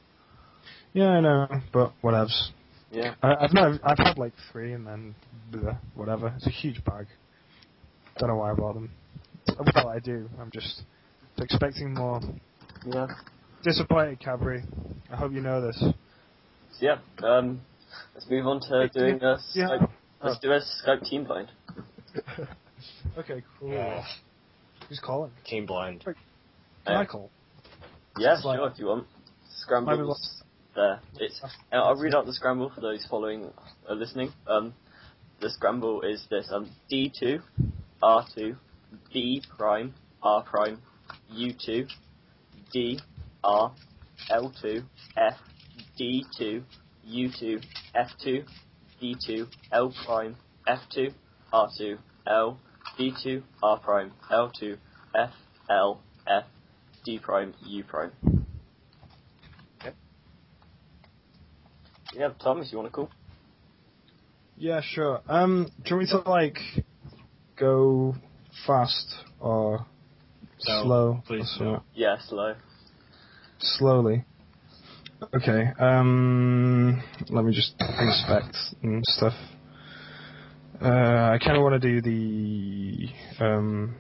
Yeah, 0.92 1.09
I 1.09 1.20
know, 1.20 1.46
but 1.72 1.92
whatevs. 2.02 2.48
Yeah. 2.90 3.14
I, 3.22 3.35
I've 3.40 3.52
no, 3.52 3.78
I've 3.85 3.98
had 3.98 4.18
like 4.18 4.33
three 4.50 4.72
and 4.72 4.87
then 4.87 5.14
bleh, 5.50 5.76
whatever. 5.94 6.33
It's 6.37 6.46
a 6.46 6.50
huge 6.50 6.83
bag. 6.85 7.07
Don't 8.18 8.31
know 8.31 8.37
why 8.37 8.50
I 8.50 8.54
bought 8.54 8.74
them. 8.74 8.90
Well, 9.74 9.88
I 9.88 9.98
do. 9.98 10.28
I'm 10.40 10.50
just 10.50 10.83
expecting 11.38 11.94
more. 11.94 12.20
Yeah. 12.87 13.07
Disappointed, 13.62 14.20
Cadbury. 14.20 14.62
I 15.11 15.16
hope 15.16 15.33
you 15.33 15.40
know 15.40 15.61
this. 15.61 15.83
Yeah. 16.81 16.98
Um, 17.22 17.61
let's 18.14 18.28
move 18.28 18.46
on 18.46 18.61
to 18.61 18.88
doing 18.88 19.18
this. 19.18 19.52
Yeah. 19.54 19.68
Skype. 19.68 19.90
Let's 20.22 20.38
do 20.40 20.50
a 20.52 20.61
Skype 20.61 21.09
team 21.09 21.24
blind. 21.24 21.50
okay, 23.18 23.42
cool. 23.61 23.78
Ugh. 23.78 24.04
Who's 24.88 25.00
calling? 25.00 25.31
Team 25.44 25.66
blind. 25.66 26.04
Uh, 26.87 26.94
Michael. 26.94 27.31
Yeah, 28.18 28.35
It's 28.37 28.44
like- 28.44 28.59
if 28.72 28.78
you 28.78 28.87
want. 28.87 29.07
Michael, 29.70 30.14
Scrambles 30.16 30.42
there. 30.74 31.00
It's. 31.18 31.40
uh, 31.42 31.48
I'll 31.76 31.96
read 31.96 32.14
out 32.14 32.24
the 32.26 32.33
scramble 32.33 32.70
for 32.74 32.81
those 32.81 33.04
following 33.11 33.50
uh, 33.88 33.92
listening. 33.92 34.33
Um, 34.46 34.72
the 35.40 35.50
scramble 35.50 36.02
is 36.02 36.24
this: 36.31 36.48
um, 36.52 36.70
D2, 36.90 37.42
R2, 38.02 38.57
D 39.12 39.42
prime, 39.57 39.94
R 40.22 40.42
prime, 40.42 40.81
U2, 41.35 41.87
D, 42.72 43.00
R, 43.44 43.72
L2, 44.31 44.85
F, 45.16 45.35
D2, 46.00 46.62
U2, 47.09 47.64
F2, 47.94 48.44
D2, 49.03 49.47
L 49.73 49.95
prime, 50.07 50.37
F2, 50.69 51.13
R2, 51.53 51.99
L, 52.27 52.59
D2, 52.99 53.43
R 53.63 53.79
prime, 53.79 54.13
L2, 54.31 54.77
F, 55.15 55.31
L, 55.71 56.01
F, 56.27 56.45
D 57.05 57.19
prime, 57.19 57.55
U 57.65 57.85
prime. 57.85 58.13
Okay. 59.81 59.95
Yeah, 62.15 62.31
Thomas, 62.43 62.69
you 62.73 62.79
want 62.79 62.89
to 62.91 62.95
call? 62.95 63.11
Yeah, 64.57 64.81
sure. 64.83 65.21
Um, 65.29 65.71
do 65.85 65.91
you 65.91 65.97
want 65.97 66.09
me 66.09 66.23
to 66.23 66.29
like 66.31 66.59
go 67.59 68.15
fast 68.67 69.15
or 69.41 69.87
No, 70.67 70.83
slow? 70.83 71.23
please 71.27 71.57
or 71.61 71.65
no. 71.67 71.83
Yeah, 71.95 72.17
slow. 72.29 72.55
Slowly. 73.61 74.25
Okay. 75.22 75.68
Um, 75.81 77.02
let 77.28 77.44
me 77.44 77.52
just 77.52 77.74
inspect 77.81 78.57
and 78.83 79.04
stuff. 79.07 79.35
Uh, 80.81 80.87
I 81.35 81.38
kind 81.44 81.57
of 81.57 81.62
want 81.64 81.81
to 81.81 82.00
do 82.00 82.00
the 82.00 83.44
um, 83.44 83.96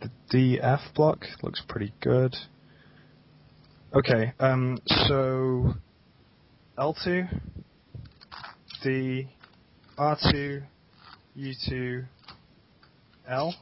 the 0.00 0.10
DF 0.32 0.94
block. 0.94 1.24
Looks 1.42 1.62
pretty 1.68 1.92
good. 2.00 2.34
Okay. 3.94 4.32
Um, 4.40 4.78
so 4.86 5.74
L2, 6.78 7.28
D, 8.82 9.28
R2, 9.98 10.62
U2, 11.38 12.06
L. 13.28 13.54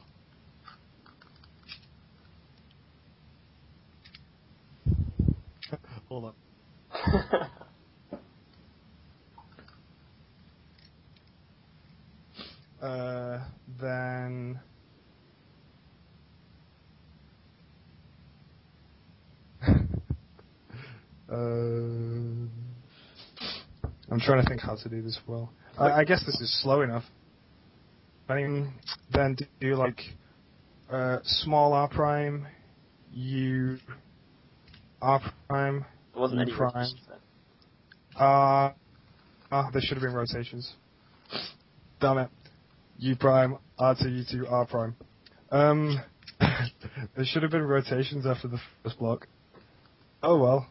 Hold 6.07 6.25
up. 6.25 6.35
Uh, 12.81 13.39
then. 13.79 14.59
uh, 19.65 21.35
I'm 24.11 24.12
trying 24.23 24.41
to 24.43 24.49
think 24.49 24.61
how 24.61 24.75
to 24.75 24.89
do 24.89 25.01
this 25.01 25.19
well. 25.27 25.51
I, 25.77 25.91
I 25.91 26.03
guess 26.03 26.23
this 26.25 26.39
is 26.39 26.61
slow 26.61 26.81
enough. 26.81 27.03
I 28.29 28.35
mean, 28.35 28.73
then 29.11 29.35
do 29.59 29.75
like 29.75 29.99
uh, 30.91 31.17
small 31.23 31.73
r 31.73 31.87
prime, 31.89 32.47
u, 33.11 33.77
r 35.01 35.21
prime, 35.49 35.85
There 36.13 36.21
wasn't 36.21 36.39
U 36.39 36.43
any 36.47 36.55
prime. 36.55 36.73
then. 37.09 37.17
uh, 38.15 38.71
ah, 39.51 39.69
there 39.71 39.81
should 39.81 39.97
have 39.97 40.03
been 40.03 40.13
rotations. 40.13 40.73
Damn 41.99 42.17
it. 42.19 42.29
U 42.99 43.15
prime, 43.15 43.57
R2, 43.79 44.03
U2, 44.05 44.51
R 44.51 44.65
prime. 44.65 44.95
Um, 45.51 45.99
there 46.39 47.25
should 47.25 47.41
have 47.43 47.51
been 47.51 47.63
rotations 47.63 48.25
after 48.25 48.47
the 48.47 48.59
first 48.83 48.99
block. 48.99 49.27
Oh 50.21 50.37
well. 50.37 50.67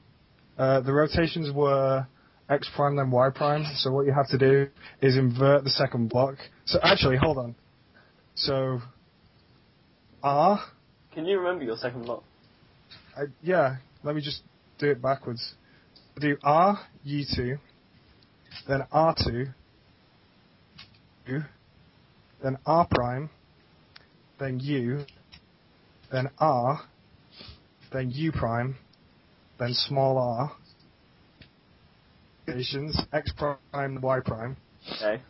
Uh, 0.57 0.81
the 0.81 0.93
rotations 0.93 1.51
were 1.53 2.07
x 2.48 2.68
prime 2.74 2.96
then 2.96 3.11
y 3.11 3.28
prime. 3.35 3.64
So 3.76 3.90
what 3.92 4.07
you 4.07 4.12
have 4.12 4.28
to 4.28 4.38
do 4.38 4.68
is 5.00 5.16
invert 5.16 5.64
the 5.64 5.70
second 5.70 6.09
block. 6.09 6.37
So 6.66 6.78
actually, 6.83 7.16
hold 7.16 7.38
on. 7.38 7.55
So 8.35 8.81
r. 10.22 10.61
Can 11.12 11.26
you 11.26 11.38
remember 11.38 11.64
your 11.64 11.76
second 11.76 12.05
block? 12.05 12.24
I, 13.16 13.22
yeah. 13.42 13.76
Let 14.02 14.14
me 14.14 14.22
just 14.22 14.42
do 14.78 14.90
it 14.90 15.00
backwards. 15.00 15.55
Do 16.18 16.37
r 16.42 16.78
u2, 17.07 17.59
then 18.68 18.81
r2, 18.92 19.55
u, 21.26 21.42
then 22.42 22.59
r 22.66 22.87
prime, 22.90 23.31
then 24.38 24.61
u, 24.61 25.05
then 26.11 26.28
r, 26.38 26.83
then 27.92 28.11
u 28.11 28.33
prime, 28.33 28.76
then 29.59 29.72
small 29.72 30.18
r, 30.18 30.52
x 32.48 33.33
prime, 33.37 34.00
y 34.00 34.20
prime, 34.20 34.57
Okay. 34.96 35.22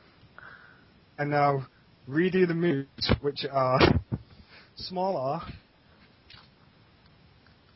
and 1.19 1.31
now 1.31 1.67
redo 2.09 2.47
the 2.47 2.55
moves, 2.55 3.13
which 3.21 3.45
are 3.51 3.79
small 4.77 5.17
r, 5.17 5.43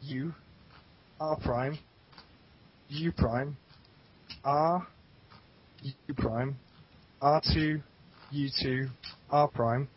u, 0.02 0.34
r 1.20 1.36
prime, 1.36 1.78
u 2.88 3.12
prime, 3.12 3.56
r, 4.44 4.86
u 5.82 6.14
prime, 6.14 6.56
r2, 7.22 7.82
u2, 8.32 8.88
r 9.30 9.48
prime, 9.48 9.88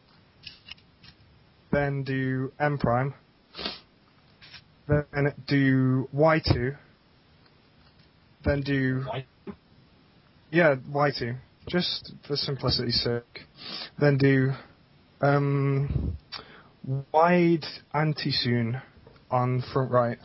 then 1.72 2.04
do 2.04 2.52
m 2.60 2.78
prime, 2.78 3.14
then 4.88 5.34
do 5.48 6.10
y2, 6.16 6.76
then 8.50 8.62
do 8.62 9.06
yeah 10.52 10.76
y2, 10.92 11.38
just 11.68 12.14
for 12.28 12.36
simplicity's 12.36 13.00
sake, 13.04 13.46
then 14.00 14.18
do 14.18 14.52
um, 15.22 16.18
wide 17.14 17.66
anti-Sune 17.94 18.82
on 19.30 19.64
front 19.72 19.92
right. 19.92 20.18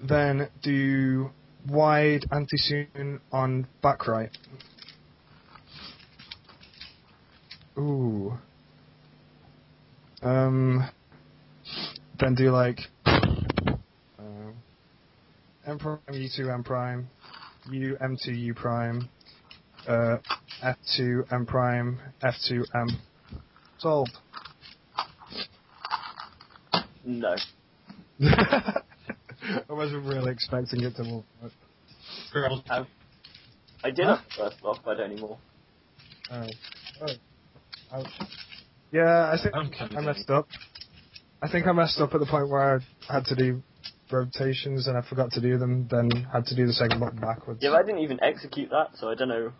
Then 0.00 0.48
do 0.62 1.30
wide 1.68 2.26
anti-Sune 2.30 3.20
on 3.32 3.66
back 3.82 4.06
right. 4.06 4.30
Ooh. 7.76 8.34
Um. 10.22 10.88
Then 12.20 12.34
do 12.36 12.50
like. 12.50 12.78
Uh, 14.26 15.70
M 15.70 15.78
prime, 15.78 15.98
U2, 16.08 16.52
M 16.54 16.64
prime, 16.64 17.08
U, 17.70 17.96
M2, 18.02 18.38
U 18.38 18.54
prime, 18.54 19.08
uh, 19.88 20.16
F2, 20.64 21.32
M 21.32 21.46
prime, 21.46 22.00
F2, 22.22 22.64
M. 22.74 22.98
Solved. 23.78 24.16
No. 27.04 27.36
I 28.22 28.82
wasn't 29.68 30.04
really 30.06 30.32
expecting 30.32 30.82
it 30.82 30.96
to 30.96 31.04
work. 31.04 31.52
Um, 32.70 32.86
I 33.84 33.90
did 33.90 34.06
Huh? 34.06 34.18
first 34.36 34.60
block, 34.60 34.80
but 34.84 35.00
anymore. 35.00 35.38
Oh. 36.32 36.48
Oh. 37.02 37.06
Ouch. 37.92 38.06
Yeah, 38.92 39.32
I 39.32 39.36
think 39.42 39.54
I 39.96 40.00
messed 40.00 40.30
up. 40.30 40.48
I 41.42 41.48
think 41.48 41.66
I 41.66 41.72
messed 41.72 42.00
up 42.00 42.14
at 42.14 42.20
the 42.20 42.26
point 42.26 42.48
where 42.48 42.82
I 43.08 43.12
had 43.12 43.26
to 43.26 43.34
do 43.36 43.62
rotations 44.10 44.86
and 44.86 44.96
I 44.96 45.02
forgot 45.08 45.32
to 45.32 45.40
do 45.40 45.58
them, 45.58 45.88
then 45.90 46.10
had 46.32 46.46
to 46.46 46.54
do 46.56 46.66
the 46.66 46.72
second 46.72 47.00
button 47.00 47.20
backwards. 47.20 47.60
Yeah, 47.62 47.70
but 47.70 47.80
I 47.80 47.82
didn't 47.82 48.00
even 48.02 48.22
execute 48.22 48.70
that, 48.70 48.90
so 48.96 49.08
I 49.08 49.14
don't 49.14 49.28
know. 49.28 49.52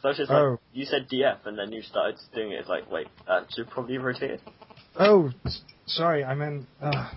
So 0.00 0.04
I 0.04 0.08
was 0.08 0.16
just 0.16 0.30
like, 0.30 0.38
Oh. 0.42 0.58
you 0.72 0.84
said 0.84 1.08
DF, 1.08 1.46
and 1.46 1.56
then 1.58 1.70
you 1.72 1.82
started 1.82 2.18
doing 2.34 2.52
it. 2.52 2.56
It's 2.56 2.68
like, 2.68 2.90
wait, 2.90 3.06
that 3.28 3.46
should 3.54 3.70
probably 3.70 3.98
rotate 3.98 4.32
it. 4.32 4.40
Oh, 4.98 5.30
sorry, 5.86 6.24
I 6.24 6.34
meant. 6.34 6.66
Uh, 6.80 7.10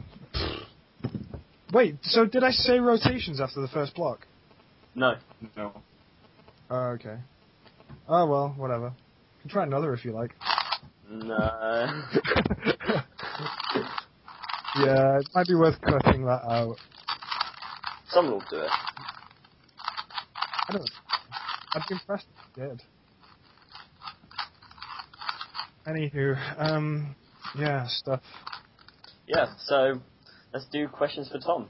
wait, 1.74 1.98
so 2.04 2.26
did 2.26 2.44
I 2.44 2.52
say 2.52 2.80
rotations 2.80 3.42
after 3.42 3.60
the 3.62 3.68
first 3.68 3.96
block? 3.96 4.28
No. 4.94 5.16
No. 5.58 5.74
Oh, 6.70 6.90
okay. 6.92 7.18
Oh 8.08 8.26
well, 8.28 8.54
whatever. 8.58 8.86
You 8.88 9.42
can 9.42 9.50
try 9.50 9.64
another 9.64 9.94
if 9.94 10.06
you 10.06 10.12
like. 10.12 10.32
No. 11.10 12.04
yeah, 14.86 15.20
it 15.20 15.28
might 15.36 15.48
be 15.48 15.56
worth 15.56 15.80
cutting 15.82 16.26
that 16.26 16.44
out. 16.46 16.80
Someone 18.14 18.34
will 18.36 18.44
do 18.50 18.60
it. 18.60 18.72
I 20.70 20.74
don't. 20.74 20.92
I'd 21.76 21.88
be 21.88 21.94
impressed 21.96 22.28
if 22.30 22.58
you 22.58 22.64
did. 22.70 22.82
Anywho, 25.88 26.62
um, 26.62 27.16
yeah, 27.60 27.88
stuff. 27.90 28.22
Yeah, 29.28 29.56
so 29.68 30.02
let's 30.54 30.66
do 30.72 30.88
questions 30.88 31.30
for 31.32 31.40
Thom. 31.40 31.70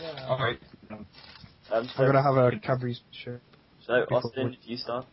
Yeah. 0.00 0.26
Alright. 0.28 0.60
Um, 0.90 1.06
Um, 1.72 1.88
so, 1.96 2.02
We're 2.02 2.12
gonna 2.12 2.22
have 2.22 2.54
a 2.54 2.60
Cadbury's 2.60 3.00
ship. 3.12 3.42
so 3.86 3.94
Austin, 4.10 4.44
would- 4.50 4.58
you 4.64 4.76
start. 4.78 5.06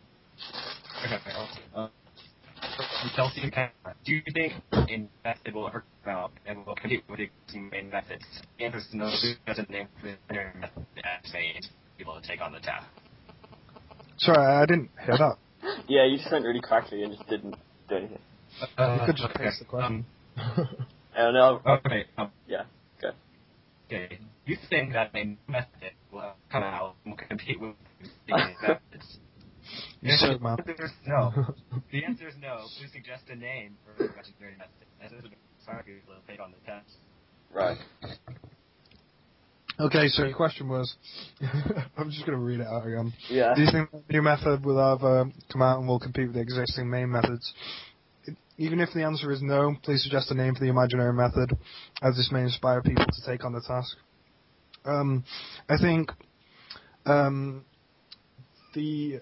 okay. 1.05 1.31
Uh, 1.75 1.89
from 3.03 3.11
Chelsea 3.15 3.41
and 3.41 3.51
Kat, 3.51 3.73
do 4.05 4.13
you 4.13 4.21
think 4.33 4.53
a 4.73 5.07
method 5.25 5.53
will 5.53 5.67
ever 5.67 5.83
come 6.05 6.13
out 6.15 6.31
and 6.45 6.65
will 6.65 6.75
compete 6.75 7.03
with 7.09 7.17
the 7.19 7.23
existing 7.25 7.69
main 7.69 7.89
methods? 7.89 8.23
The 8.57 8.65
answer 8.65 8.77
is 8.77 8.87
no. 8.93 9.11
There's 9.45 9.59
a 9.59 9.71
name 9.71 9.87
for 9.99 10.07
the 10.07 10.17
entire 10.29 10.53
method 10.61 11.65
people 11.97 12.19
to 12.19 12.25
take 12.27 12.41
on 12.41 12.53
the 12.53 12.59
task. 12.59 12.87
Sorry, 14.17 14.37
I 14.37 14.65
didn't 14.65 14.89
hear 15.05 15.17
that. 15.17 15.35
Yeah, 15.87 16.05
you 16.05 16.17
just 16.17 16.29
went 16.29 16.43
really 16.43 16.59
crackly 16.59 17.03
and 17.03 17.13
just 17.15 17.27
didn't 17.29 17.55
do 17.87 17.95
anything. 17.95 18.19
you 18.59 19.05
could 19.05 19.15
just 19.15 19.29
okay. 19.29 19.45
paste 19.45 19.59
the 19.59 19.65
question. 19.65 20.05
And 21.15 21.37
I'll, 21.37 21.61
Um, 21.65 21.79
okay. 21.85 22.05
Um, 22.17 22.31
yeah, 22.47 22.63
go. 23.01 23.11
okay. 23.85 24.19
You 24.45 24.57
think 24.69 24.91
that 24.93 25.11
a 25.15 25.37
method 25.47 25.93
will 26.11 26.33
come 26.51 26.63
out 26.63 26.95
and 27.05 27.13
will 27.13 27.27
compete 27.27 27.61
with 27.61 27.75
the 28.01 28.33
existing 28.35 28.55
methods? 28.61 29.17
You 30.01 30.11
suck, 30.17 30.41
man. 30.41 30.57
The 30.57 30.71
answer 30.71 30.85
is 30.85 30.91
no. 31.07 31.31
The 31.91 32.05
answer 32.05 32.27
is 32.27 32.35
no. 32.41 32.65
Please 32.77 32.91
suggest 32.91 33.23
a 33.29 33.35
name 33.35 33.77
for 33.85 34.03
a 34.03 34.07
legendary 34.07 34.57
method. 34.57 34.87
As 35.03 35.11
this 35.11 35.19
is 35.19 35.25
a 35.25 35.65
sorry 35.65 36.01
will 36.07 36.15
take 36.27 36.39
on 36.39 36.51
the 36.51 36.71
test. 36.71 36.97
Right. 37.53 37.77
okay, 39.79 40.07
so 40.07 40.23
your 40.23 40.35
question 40.35 40.67
was, 40.67 40.95
I'm 41.97 42.09
just 42.09 42.25
gonna 42.25 42.37
read 42.37 42.59
it 42.59 42.67
out 42.67 42.85
again. 42.85 43.13
Yeah. 43.29 43.53
Do 43.55 43.61
you 43.61 43.71
think 43.71 43.91
the 43.91 44.01
new 44.13 44.21
method 44.21 44.65
will 44.65 44.79
ever 44.79 45.31
come 45.51 45.61
out 45.61 45.79
and 45.79 45.87
will 45.87 45.99
compete 45.99 46.27
with 46.27 46.35
the 46.35 46.41
existing 46.41 46.89
main 46.89 47.11
methods? 47.11 47.53
Even 48.57 48.79
if 48.79 48.89
the 48.93 49.03
answer 49.03 49.31
is 49.31 49.41
no, 49.41 49.75
please 49.83 50.03
suggest 50.03 50.31
a 50.31 50.35
name 50.35 50.53
for 50.53 50.61
the 50.61 50.69
imaginary 50.69 51.13
method, 51.13 51.57
as 52.01 52.15
this 52.15 52.29
may 52.31 52.41
inspire 52.41 52.81
people 52.81 53.05
to 53.05 53.25
take 53.25 53.45
on 53.45 53.53
the 53.53 53.61
task. 53.61 53.97
Um, 54.85 55.23
I 55.69 55.77
think 55.77 56.11
um, 57.05 57.65
the 58.73 59.21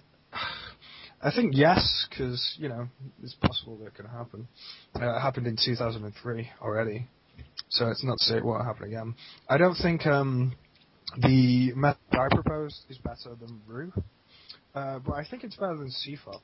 I 1.23 1.31
think 1.31 1.53
yes, 1.55 2.07
because 2.09 2.55
you 2.57 2.67
know 2.67 2.87
it's 3.21 3.35
possible 3.35 3.77
that 3.77 3.87
it 3.87 3.95
can 3.95 4.05
happen. 4.05 4.47
Uh, 4.95 5.17
it 5.17 5.21
happened 5.21 5.47
in 5.47 5.57
2003 5.63 6.49
already, 6.61 7.07
so 7.69 7.89
it's 7.89 8.03
not 8.03 8.17
to 8.17 8.25
say 8.25 8.37
it 8.37 8.45
won't 8.45 8.65
happen 8.65 8.87
again. 8.87 9.15
I 9.47 9.57
don't 9.57 9.75
think 9.75 10.05
um, 10.07 10.55
the 11.17 11.73
method 11.75 11.99
I 12.11 12.27
proposed 12.33 12.77
is 12.89 12.97
better 12.97 13.35
than 13.39 13.61
Roux, 13.67 13.93
uh, 14.73 14.99
but 14.99 15.13
I 15.13 15.25
think 15.29 15.43
it's 15.43 15.55
better 15.55 15.77
than 15.77 15.91
CFOP. 15.91 16.39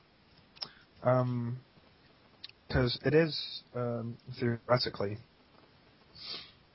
Um, 1.02 1.58
because 2.68 2.98
it 3.04 3.14
is 3.14 3.62
um, 3.74 4.16
theoretically, 4.38 5.18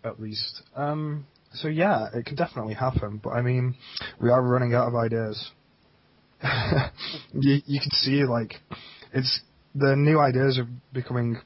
at 0.03 0.19
least. 0.19 0.63
Um, 0.75 1.27
so 1.53 1.67
yeah, 1.67 2.07
it 2.13 2.25
can 2.25 2.35
definitely 2.35 2.73
happen. 2.73 3.21
But 3.23 3.31
I 3.31 3.41
mean, 3.41 3.75
we 4.19 4.29
are 4.29 4.41
running 4.41 4.73
out 4.73 4.87
of 4.87 4.95
ideas. 4.95 5.51
you, 7.33 7.61
you 7.65 7.79
can 7.79 7.91
see 7.91 8.23
like 8.25 8.55
it's 9.13 9.41
the 9.75 9.95
new 9.95 10.19
ideas 10.19 10.59
are 10.59 10.67
becoming 10.93 11.37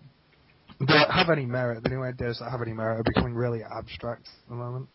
that 0.79 1.09
have 1.11 1.29
any 1.29 1.45
merit. 1.45 1.83
The 1.83 1.89
new 1.89 2.03
ideas 2.03 2.39
that 2.39 2.51
have 2.51 2.61
any 2.61 2.73
merit 2.73 2.99
are 2.99 3.03
becoming 3.03 3.33
really 3.33 3.61
abstract 3.63 4.27
at 4.43 4.49
the 4.49 4.55
moment. 4.55 4.89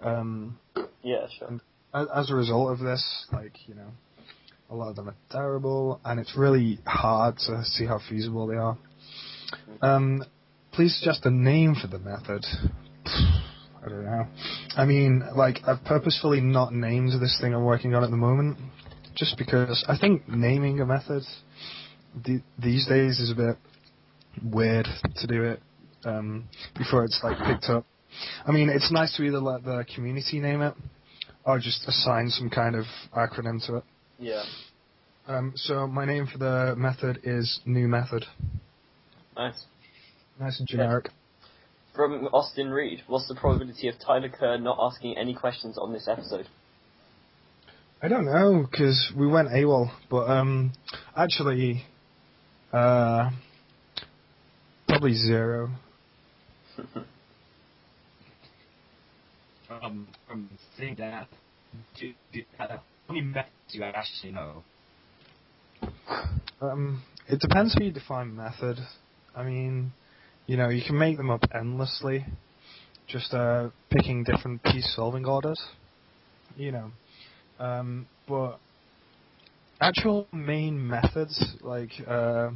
Um, 0.00 0.58
Yeah, 1.02 1.26
sure. 1.38 1.60
as, 1.94 2.06
as 2.14 2.30
a 2.30 2.34
result 2.34 2.72
of 2.72 2.78
this, 2.78 3.26
like 3.32 3.52
you 3.66 3.74
know, 3.74 3.90
a 4.70 4.74
lot 4.74 4.90
of 4.90 4.96
them 4.96 5.08
are 5.08 5.16
terrible, 5.30 6.00
and 6.04 6.20
it's 6.20 6.36
really 6.36 6.78
hard 6.86 7.38
to 7.46 7.64
see 7.64 7.86
how 7.86 8.00
feasible 8.08 8.46
they 8.46 8.56
are. 8.56 8.78
Um, 9.82 10.22
please 10.72 10.96
suggest 10.98 11.24
a 11.24 11.30
name 11.30 11.74
for 11.74 11.88
the 11.88 11.98
method. 11.98 12.44
I 13.06 13.88
don't 13.88 14.04
know. 14.04 14.26
I 14.76 14.84
mean, 14.84 15.22
like 15.36 15.60
I've 15.66 15.82
purposefully 15.84 16.40
not 16.40 16.72
named 16.72 17.12
this 17.20 17.38
thing 17.40 17.54
I'm 17.54 17.64
working 17.64 17.94
on 17.94 18.04
at 18.04 18.10
the 18.10 18.16
moment, 18.16 18.58
just 19.18 19.36
because 19.36 19.84
I 19.88 19.98
think 19.98 20.28
naming 20.28 20.80
a 20.80 20.86
method 20.86 21.22
th- 22.24 22.42
these 22.58 22.86
days 22.86 23.18
is 23.18 23.30
a 23.30 23.34
bit 23.34 23.56
weird 24.42 24.86
to 25.16 25.26
do 25.26 25.42
it 25.42 25.60
um, 26.04 26.48
before 26.76 27.04
it's 27.04 27.20
like 27.22 27.36
picked 27.38 27.68
up. 27.70 27.84
I 28.46 28.52
mean, 28.52 28.68
it's 28.68 28.92
nice 28.92 29.16
to 29.16 29.24
either 29.24 29.40
let 29.40 29.64
the 29.64 29.84
community 29.94 30.40
name 30.40 30.62
it 30.62 30.74
or 31.44 31.58
just 31.58 31.86
assign 31.88 32.28
some 32.28 32.48
kind 32.48 32.76
of 32.76 32.84
acronym 33.16 33.64
to 33.66 33.76
it. 33.76 33.84
Yeah. 34.18 34.44
Um, 35.26 35.52
so 35.56 35.86
my 35.86 36.04
name 36.04 36.26
for 36.26 36.38
the 36.38 36.74
method 36.76 37.20
is 37.24 37.60
new 37.66 37.88
method. 37.88 38.24
Nice. 39.36 39.64
Nice 40.40 40.58
and 40.58 40.68
generic. 40.68 41.10
From 41.94 42.26
Austin 42.32 42.70
Reed, 42.70 43.02
what's 43.08 43.28
the 43.28 43.34
probability 43.34 43.88
of 43.88 43.96
Tyler 43.98 44.28
Kerr 44.28 44.58
not 44.58 44.78
asking 44.80 45.18
any 45.18 45.34
questions 45.34 45.76
on 45.76 45.92
this 45.92 46.08
episode? 46.08 46.46
I 48.00 48.06
don't 48.06 48.26
know 48.26 48.64
because 48.70 49.12
we 49.16 49.26
went 49.26 49.48
AWOL, 49.48 49.90
but 50.08 50.30
um, 50.30 50.72
actually, 51.16 51.84
uh, 52.72 53.30
probably 54.88 55.14
zero. 55.14 55.70
Um, 59.70 60.08
from 60.26 60.48
seeing 60.78 60.94
that, 60.94 61.28
do, 62.00 62.14
do, 62.32 62.40
uh, 62.58 62.68
how 62.68 62.80
many 63.10 63.20
methods 63.20 63.52
do 63.70 63.76
you 63.76 63.84
actually 63.84 64.32
know? 64.32 64.64
Um, 66.62 67.02
it 67.28 67.38
depends 67.38 67.74
how 67.74 67.82
you 67.82 67.92
define 67.92 68.34
method. 68.34 68.78
I 69.36 69.42
mean, 69.42 69.92
you 70.46 70.56
know, 70.56 70.70
you 70.70 70.82
can 70.86 70.98
make 70.98 71.18
them 71.18 71.30
up 71.30 71.42
endlessly, 71.54 72.24
just 73.08 73.34
uh, 73.34 73.68
picking 73.90 74.24
different 74.24 74.62
piece 74.62 74.90
solving 74.96 75.26
orders. 75.26 75.60
You 76.56 76.72
know, 76.72 76.90
um, 77.58 78.06
but 78.26 78.58
actual 79.80 80.26
main 80.32 80.86
methods 80.86 81.56
like 81.62 81.90
uh, 82.06 82.50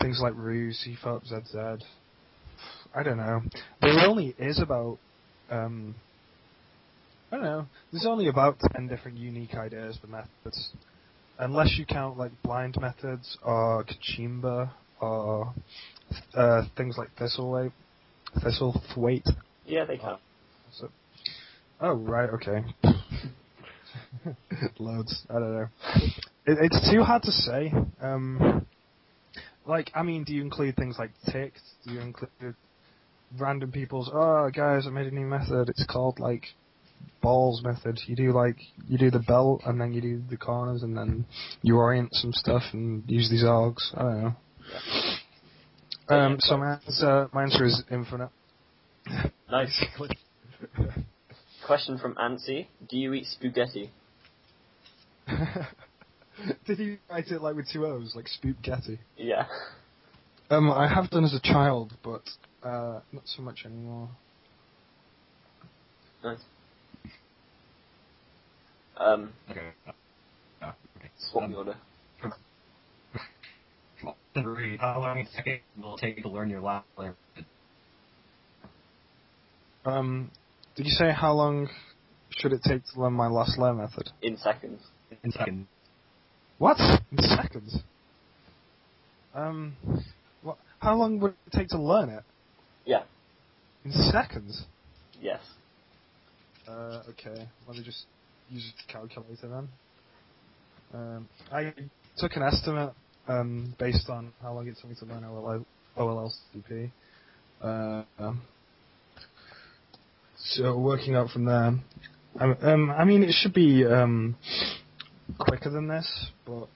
things 0.00 0.20
like 0.22 0.34
roux, 0.36 0.72
CFOP, 0.72 1.26
ZZ. 1.26 1.84
I 2.94 3.02
don't 3.02 3.18
know. 3.18 3.42
There 3.80 4.06
only 4.06 4.34
is 4.38 4.60
about 4.60 4.98
um, 5.50 5.94
I 7.30 7.36
don't 7.36 7.44
know. 7.44 7.66
There's 7.92 8.06
only 8.06 8.28
about 8.28 8.56
ten 8.72 8.88
different 8.88 9.18
unique 9.18 9.54
ideas 9.54 9.98
for 10.00 10.06
methods, 10.06 10.70
unless 11.38 11.76
you 11.78 11.84
count 11.84 12.16
like 12.16 12.32
blind 12.42 12.76
methods 12.80 13.36
or 13.42 13.84
kachimba 13.84 14.70
or 15.00 15.52
uh, 16.34 16.62
things 16.76 16.96
like 16.96 17.10
thistleweight, 17.16 17.72
thistlethwaite. 18.38 19.30
Yeah, 19.66 19.84
they 19.84 19.98
can. 19.98 20.16
So, 20.72 20.88
oh 21.80 21.92
right, 21.92 22.30
okay. 22.30 22.64
Loads. 24.78 25.24
I 25.30 25.34
don't 25.34 25.54
know. 25.54 25.68
It, 26.46 26.58
it's 26.62 26.90
too 26.90 27.02
hard 27.02 27.22
to 27.22 27.32
say. 27.32 27.72
Um, 28.00 28.66
like, 29.66 29.90
I 29.94 30.02
mean, 30.02 30.24
do 30.24 30.32
you 30.32 30.42
include 30.42 30.76
things 30.76 30.96
like 30.98 31.10
ticked? 31.30 31.60
Do 31.86 31.94
you 31.94 32.00
include 32.00 32.54
random 33.38 33.70
people's? 33.72 34.10
Oh, 34.12 34.50
guys, 34.54 34.86
I 34.86 34.90
made 34.90 35.06
a 35.06 35.14
new 35.14 35.26
method. 35.26 35.68
It's 35.68 35.84
called 35.84 36.18
like 36.18 36.44
balls 37.20 37.62
method. 37.62 38.00
You 38.06 38.16
do 38.16 38.32
like 38.32 38.56
you 38.88 38.98
do 38.98 39.10
the 39.10 39.18
belt 39.18 39.62
and 39.66 39.80
then 39.80 39.92
you 39.92 40.00
do 40.00 40.22
the 40.30 40.36
corners 40.36 40.82
and 40.82 40.96
then 40.96 41.26
you 41.62 41.76
orient 41.76 42.14
some 42.14 42.32
stuff 42.32 42.62
and 42.72 43.02
use 43.06 43.28
these 43.30 43.44
algs. 43.44 43.82
I 43.94 44.02
don't 44.02 44.22
know. 44.22 44.36
Um, 46.08 46.36
so 46.40 46.56
my 46.56 46.74
answer, 46.74 47.28
my 47.32 47.42
answer 47.42 47.64
is 47.66 47.82
infinite. 47.90 48.30
Nice. 49.50 49.84
Question 51.68 51.98
from 51.98 52.14
Antsy. 52.14 52.66
Do 52.88 52.96
you 52.96 53.12
eat 53.12 53.26
spaghetti? 53.26 53.90
Did 56.66 56.78
you 56.78 56.96
write 57.10 57.28
it 57.28 57.42
like 57.42 57.56
with 57.56 57.68
two 57.70 57.84
O's, 57.84 58.14
like 58.16 58.26
spaghetti? 58.26 58.98
Yeah. 59.18 59.44
Um, 60.48 60.72
I 60.72 60.88
have 60.88 61.10
done 61.10 61.24
as 61.24 61.34
a 61.34 61.40
child, 61.40 61.92
but 62.02 62.22
uh, 62.62 63.00
not 63.12 63.24
so 63.26 63.42
much 63.42 63.66
anymore. 63.66 64.08
Nice. 66.24 66.38
Um, 68.96 69.34
Okay. 69.50 69.68
Uh, 69.86 70.64
uh, 70.64 70.72
okay. 70.96 71.10
swap 71.18 71.44
Um, 71.44 71.50
the 71.52 71.58
order. 71.58 71.76
Well, 74.02 74.16
Reed, 74.36 74.80
how 74.80 75.00
long 75.00 75.18
a 75.18 75.60
will 75.76 75.96
it 75.96 76.00
take 76.00 76.22
to 76.22 76.30
learn 76.30 76.48
your 76.48 76.60
last 76.60 76.86
language? 76.96 77.18
Um, 79.84 80.30
did 80.78 80.86
you 80.86 80.92
say 80.92 81.10
how 81.12 81.34
long 81.34 81.68
should 82.38 82.52
it 82.52 82.60
take 82.64 82.82
to 82.94 83.00
learn 83.00 83.12
my 83.14 83.26
last 83.26 83.58
layer 83.58 83.74
method? 83.74 84.10
In 84.22 84.38
seconds. 84.38 84.80
In 85.24 85.32
seconds. 85.32 85.66
What? 86.58 86.78
In 87.10 87.18
seconds? 87.18 87.76
Um, 89.34 89.76
what? 90.40 90.58
How 90.78 90.96
long 90.96 91.18
would 91.18 91.32
it 91.32 91.52
take 91.58 91.66
to 91.70 91.82
learn 91.82 92.10
it? 92.10 92.22
Yeah. 92.84 93.02
In 93.84 93.92
seconds? 94.12 94.66
Yes. 95.20 95.40
Uh, 96.68 97.02
okay. 97.10 97.48
Let 97.66 97.76
me 97.76 97.82
just 97.82 98.06
use 98.48 98.72
a 98.88 98.92
calculator 98.92 99.48
then. 99.48 99.68
Um, 100.94 101.28
I 101.52 101.74
took 102.18 102.36
an 102.36 102.44
estimate 102.44 102.94
um, 103.28 103.74
based 103.80 104.08
on 104.08 104.32
how 104.40 104.54
long 104.54 104.68
it 104.68 104.76
took 104.80 104.90
me 104.90 104.96
to 105.00 105.06
learn 105.06 105.24
OLL, 105.24 105.66
OLLCP. 105.96 106.92
Uh, 107.60 108.04
um, 108.18 108.42
so 110.38 110.78
working 110.78 111.14
out 111.14 111.30
from 111.30 111.44
there, 111.44 111.74
um, 112.40 112.56
um, 112.62 112.90
I 112.90 113.04
mean 113.04 113.22
it 113.22 113.32
should 113.32 113.54
be 113.54 113.84
um, 113.84 114.36
quicker 115.38 115.70
than 115.70 115.88
this, 115.88 116.30
but 116.46 116.68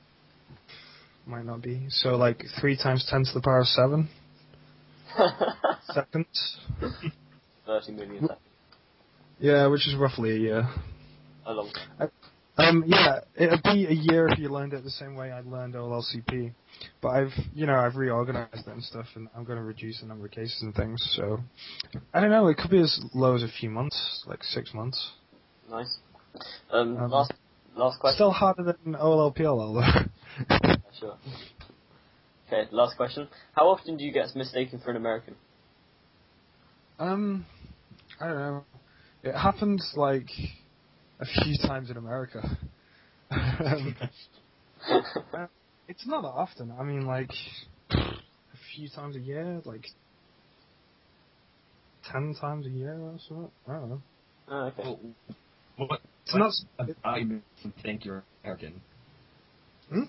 might 1.26 1.44
not 1.44 1.62
be. 1.62 1.86
So 1.88 2.16
like 2.16 2.42
three 2.60 2.76
times 2.76 3.06
ten 3.08 3.24
to 3.24 3.30
the 3.34 3.40
power 3.40 3.60
of 3.60 3.66
seven 3.66 4.08
seconds. 5.92 6.58
30 7.66 7.92
million 7.92 8.20
seconds. 8.22 8.40
Yeah, 9.38 9.66
which 9.66 9.86
is 9.88 9.94
roughly 9.96 10.32
a 10.32 10.38
year. 10.38 10.68
A 11.46 11.52
long 11.52 11.70
time. 11.98 12.10
Um, 12.58 12.84
yeah, 12.86 13.20
it'd 13.34 13.62
be 13.62 13.86
a 13.86 13.92
year 13.92 14.28
if 14.28 14.38
you 14.38 14.50
learned 14.50 14.74
it 14.74 14.84
the 14.84 14.90
same 14.90 15.14
way 15.14 15.32
I 15.32 15.40
learned 15.40 15.74
OLLCP. 15.74 16.52
But 17.00 17.08
I've, 17.08 17.32
you 17.54 17.66
know, 17.66 17.74
I've 17.76 17.96
reorganized 17.96 18.66
it 18.66 18.72
and 18.72 18.82
stuff, 18.82 19.06
and 19.14 19.28
I'm 19.34 19.44
going 19.44 19.56
to 19.58 19.64
reduce 19.64 20.00
the 20.00 20.06
number 20.06 20.26
of 20.26 20.32
cases 20.32 20.58
and 20.60 20.74
things. 20.74 21.02
So, 21.16 21.38
I 22.12 22.20
don't 22.20 22.30
know. 22.30 22.48
It 22.48 22.58
could 22.58 22.70
be 22.70 22.80
as 22.80 23.00
low 23.14 23.34
as 23.34 23.42
a 23.42 23.48
few 23.48 23.70
months, 23.70 24.24
like 24.26 24.42
six 24.44 24.74
months. 24.74 25.12
Nice. 25.70 25.98
Um, 26.70 26.96
Um, 26.98 27.10
last 27.10 27.32
last 27.76 28.00
question. 28.00 28.16
Still 28.16 28.30
harder 28.32 28.64
than 28.84 28.94
OLLPLL 28.94 29.74
though. 30.48 30.74
Sure. 31.00 31.16
Okay, 32.46 32.68
last 32.70 32.96
question. 32.96 33.28
How 33.54 33.68
often 33.68 33.96
do 33.96 34.04
you 34.04 34.12
get 34.12 34.36
mistaken 34.36 34.78
for 34.84 34.90
an 34.90 34.96
American? 34.96 35.34
um, 36.98 37.46
I 38.20 38.26
don't 38.28 38.36
know. 38.36 38.64
It 39.24 39.34
happens 39.34 39.92
like 39.96 40.28
a 41.22 41.42
few 41.44 41.56
times 41.66 41.90
in 41.90 41.96
America. 41.96 42.58
um, 43.30 43.96
it's 45.88 46.06
not 46.06 46.22
that 46.22 46.28
often. 46.28 46.72
I 46.78 46.82
mean, 46.82 47.06
like 47.06 47.30
a 47.90 47.96
few 48.74 48.88
times 48.88 49.16
a 49.16 49.20
year, 49.20 49.62
like 49.64 49.86
ten 52.10 52.34
times 52.40 52.66
a 52.66 52.70
year 52.70 52.94
or 52.94 53.14
something. 53.28 53.50
I 53.68 53.72
don't 53.74 53.90
know. 53.90 54.02
oh, 54.48 54.58
okay. 54.66 54.82
Well, 55.78 55.88
what 55.88 56.00
It's 56.26 56.34
not. 56.34 56.52
about 56.78 57.20
you 57.20 57.40
think 57.82 58.04
you're 58.04 58.24
American? 58.44 58.80
Hmm? 59.88 60.02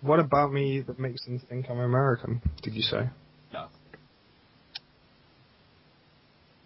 What 0.00 0.20
about 0.20 0.52
me 0.52 0.80
that 0.86 0.98
makes 0.98 1.24
them 1.24 1.40
think 1.48 1.66
I'm 1.68 1.78
American? 1.78 2.40
Did 2.62 2.74
you 2.74 2.82
say? 2.82 3.08
No. 3.52 3.66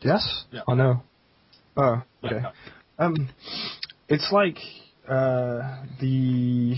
Yes. 0.00 0.44
Yeah. 0.52 0.60
Or 0.66 0.76
no? 0.76 1.02
Oh, 1.78 2.02
okay. 2.24 2.42
Um, 2.98 3.14
it's 4.08 4.30
like 4.32 4.58
uh, 5.08 5.84
the 6.00 6.74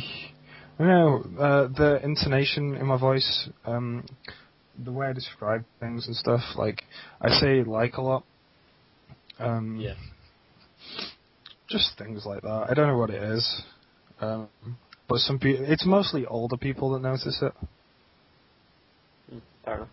I 0.78 0.82
don't 0.84 0.88
know 0.88 1.42
uh, 1.42 1.68
the 1.68 2.00
intonation 2.04 2.76
in 2.76 2.86
my 2.86 2.98
voice, 2.98 3.48
um, 3.64 4.04
the 4.84 4.92
way 4.92 5.06
I 5.06 5.12
describe 5.14 5.64
things 5.80 6.06
and 6.06 6.14
stuff. 6.14 6.42
Like 6.56 6.82
I 7.20 7.30
say 7.40 7.64
like 7.64 7.94
a 7.94 8.02
lot. 8.02 8.24
Um, 9.38 9.78
Yeah. 9.80 9.94
Just 11.70 11.96
things 11.96 12.26
like 12.26 12.42
that. 12.42 12.66
I 12.68 12.74
don't 12.74 12.88
know 12.88 12.98
what 12.98 13.10
it 13.10 13.22
is, 13.22 13.62
um, 14.20 14.48
but 15.08 15.18
some 15.18 15.38
people. 15.38 15.64
It's 15.66 15.86
mostly 15.86 16.26
older 16.26 16.56
people 16.56 16.92
that 16.92 17.00
notice 17.00 17.40
it 17.40 17.52
Fair 19.64 19.76
enough. 19.76 19.88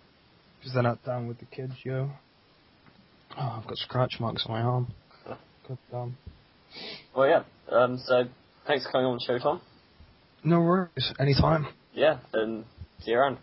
because 0.59 0.73
they're 0.73 0.83
not 0.83 1.03
down 1.05 1.27
with 1.27 1.37
the 1.39 1.45
kids, 1.45 1.73
yo. 1.83 2.09
Oh, 3.39 3.59
I've 3.59 3.67
got 3.67 3.77
scratch 3.77 4.19
marks 4.19 4.45
on 4.47 4.51
my 4.51 4.61
arm. 4.61 4.87
Damn. 5.91 6.17
Well, 7.15 7.27
yeah. 7.27 7.43
Um, 7.71 7.97
so 8.05 8.23
thanks 8.65 8.85
for 8.85 8.91
coming 8.91 9.07
on 9.07 9.15
the 9.17 9.23
show, 9.25 9.37
Thom. 9.39 9.61
No 10.43 10.61
worries. 10.61 11.13
Anytime. 11.19 11.67
Yeah, 11.93 12.19
and 12.33 12.65
see 12.99 13.11
you 13.11 13.17
around. 13.17 13.37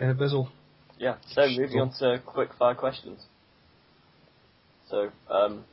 In 0.00 0.10
a 0.10 0.14
bizzle. 0.14 0.48
Yeah. 0.98 1.16
So 1.32 1.48
moving 1.48 1.80
on 1.80 1.92
to 1.98 2.22
quick 2.24 2.50
fire 2.58 2.74
questions. 2.74 3.20
So, 4.90 5.10
um, 5.30 5.64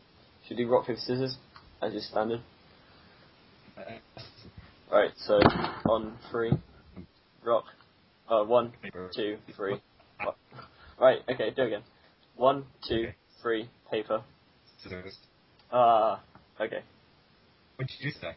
should 0.47 0.57
we 0.57 0.63
do 0.63 0.69
rock 0.71 0.87
paper 0.87 0.99
scissors 0.99 1.37
as 1.81 1.93
is 1.93 2.07
standard. 2.09 2.41
Right. 4.91 5.11
So 5.17 5.33
on 5.89 6.17
three, 6.31 6.53
rock. 7.43 7.65
Uh, 8.29 8.43
one, 8.43 8.73
paper. 8.81 9.11
two, 9.15 9.37
three. 9.55 9.81
rock. 10.23 10.37
Right. 10.99 11.19
Okay. 11.29 11.51
Do 11.55 11.63
it 11.63 11.67
again. 11.67 11.81
One, 12.38 12.65
two, 12.88 12.95
Okay. 12.95 13.15
three. 13.41 13.69
Paper. 13.91 14.23
Scissors. 14.81 15.15
Ah. 15.71 16.21
okay. 16.59 16.83
What 17.77 17.88
did 17.88 17.97
you 17.99 18.11
say? 18.11 18.36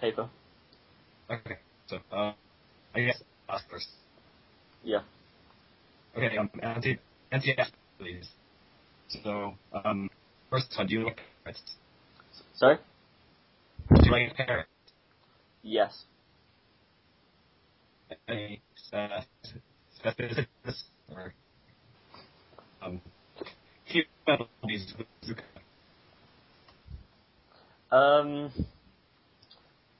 Paper. 0.00 0.28
Okay. 1.30 1.56
So, 1.88 1.98
uh, 2.12 2.32
I 2.94 3.00
guess 3.00 3.22
ask 3.48 3.68
first. 3.70 3.88
Yeah. 4.84 5.00
Okay, 6.16 6.36
um, 6.36 6.50
anti, 6.62 6.98
anti 7.30 7.54
please. 7.98 8.28
So, 9.22 9.54
um, 9.84 10.08
first 10.50 10.66
one, 10.76 10.86
do 10.86 10.94
you 10.94 11.04
like 11.04 11.20
parrots? 11.44 11.62
Sorry. 12.54 12.78
Do 13.94 14.00
you 14.04 14.10
like 14.12 14.34
parrots? 14.36 14.68
Yes. 15.62 16.04
Any, 18.28 18.62
uh, 18.92 19.20
specifics 19.98 20.84
or, 21.14 21.34
um, 22.82 23.00
few 23.90 24.04
these 24.66 24.94
Zuka. 25.24 25.42
Um. 27.94 28.52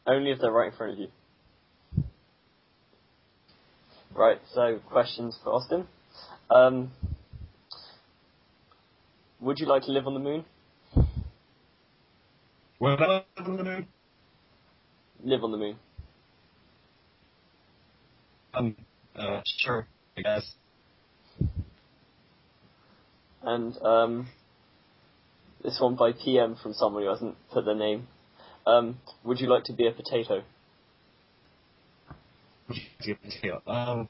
Only 0.06 0.30
if 0.32 0.38
they're 0.40 0.50
right 0.50 0.72
in 0.72 0.76
front 0.76 0.94
of 0.94 0.98
you. 0.98 1.08
Right. 4.14 4.38
So 4.54 4.80
questions 4.90 5.38
for 5.42 5.52
Austin. 5.52 5.86
Um. 6.50 6.90
Would 9.40 9.58
you 9.58 9.66
like 9.66 9.82
to 9.84 9.92
live 9.92 10.06
on 10.06 10.14
the 10.14 10.20
moon? 10.20 10.44
What 12.78 12.92
about 12.92 13.26
the 13.36 13.42
moon? 13.42 13.86
Live 15.22 15.44
on 15.44 15.52
the 15.52 15.58
moon. 15.58 15.76
Um, 18.54 18.76
uh, 19.16 19.40
sure, 19.44 19.86
I 20.16 20.22
guess. 20.22 20.54
And 23.42 23.76
um, 23.82 24.28
this 25.62 25.78
one 25.80 25.96
by 25.96 26.12
PM 26.12 26.56
from 26.62 26.74
someone 26.74 27.02
who 27.02 27.08
hasn't 27.08 27.36
put 27.52 27.64
their 27.64 27.74
name. 27.74 28.08
Um, 28.66 28.98
would 29.24 29.40
you 29.40 29.48
like 29.48 29.64
to 29.64 29.72
be 29.72 29.86
a 29.86 29.92
potato? 29.92 30.42
Um, 33.66 34.08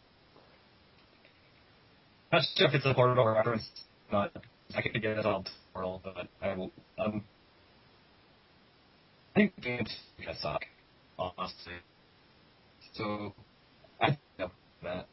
not 2.32 2.42
sure 2.56 2.68
if 2.68 2.74
it's 2.74 2.86
a 2.86 2.94
portal 2.94 3.26
reference, 3.26 3.68
but 4.10 4.32
I 4.74 4.82
could 4.82 5.00
get 5.00 5.18
it 5.18 5.26
on 5.26 5.44
portal, 5.72 6.00
but 6.04 6.28
I 6.42 6.54
will, 6.54 6.70
um, 6.98 7.24
I 9.34 9.38
think 9.38 9.60
games 9.60 9.94
of 10.28 10.36
suck, 10.36 10.62
honestly. 11.18 11.72
So, 12.92 13.34
I 14.00 14.18
know 14.38 14.50
that. 14.82 15.06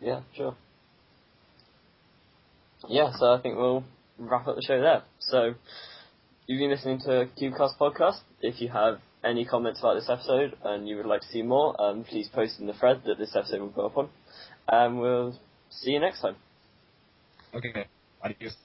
Yeah, 0.00 0.20
sure. 0.34 0.56
Yeah, 2.88 3.12
so 3.18 3.32
I 3.32 3.40
think 3.40 3.56
we'll 3.56 3.84
wrap 4.18 4.46
up 4.46 4.56
the 4.56 4.62
show 4.62 4.80
there. 4.80 5.02
So, 5.20 5.54
you've 6.46 6.58
been 6.58 6.70
listening 6.70 6.98
to 7.00 7.28
Cubecast 7.40 7.78
podcast. 7.78 8.20
If 8.40 8.60
you 8.60 8.68
have 8.68 8.98
any 9.24 9.44
comments 9.44 9.80
about 9.80 9.94
this 9.94 10.08
episode 10.08 10.56
and 10.64 10.88
you 10.88 10.96
would 10.96 11.06
like 11.06 11.20
to 11.20 11.28
see 11.28 11.42
more, 11.42 11.80
um, 11.80 12.04
please 12.04 12.28
post 12.28 12.58
in 12.58 12.66
the 12.66 12.72
thread 12.72 13.02
that 13.06 13.18
this 13.18 13.36
episode 13.36 13.60
will 13.60 13.68
go 13.68 13.86
up 13.86 13.96
on. 13.96 14.08
And 14.68 15.00
we'll 15.00 15.38
see 15.70 15.92
you 15.92 16.00
next 16.00 16.20
time. 16.20 16.36
Okay, 17.54 17.86
adios. 18.22 18.56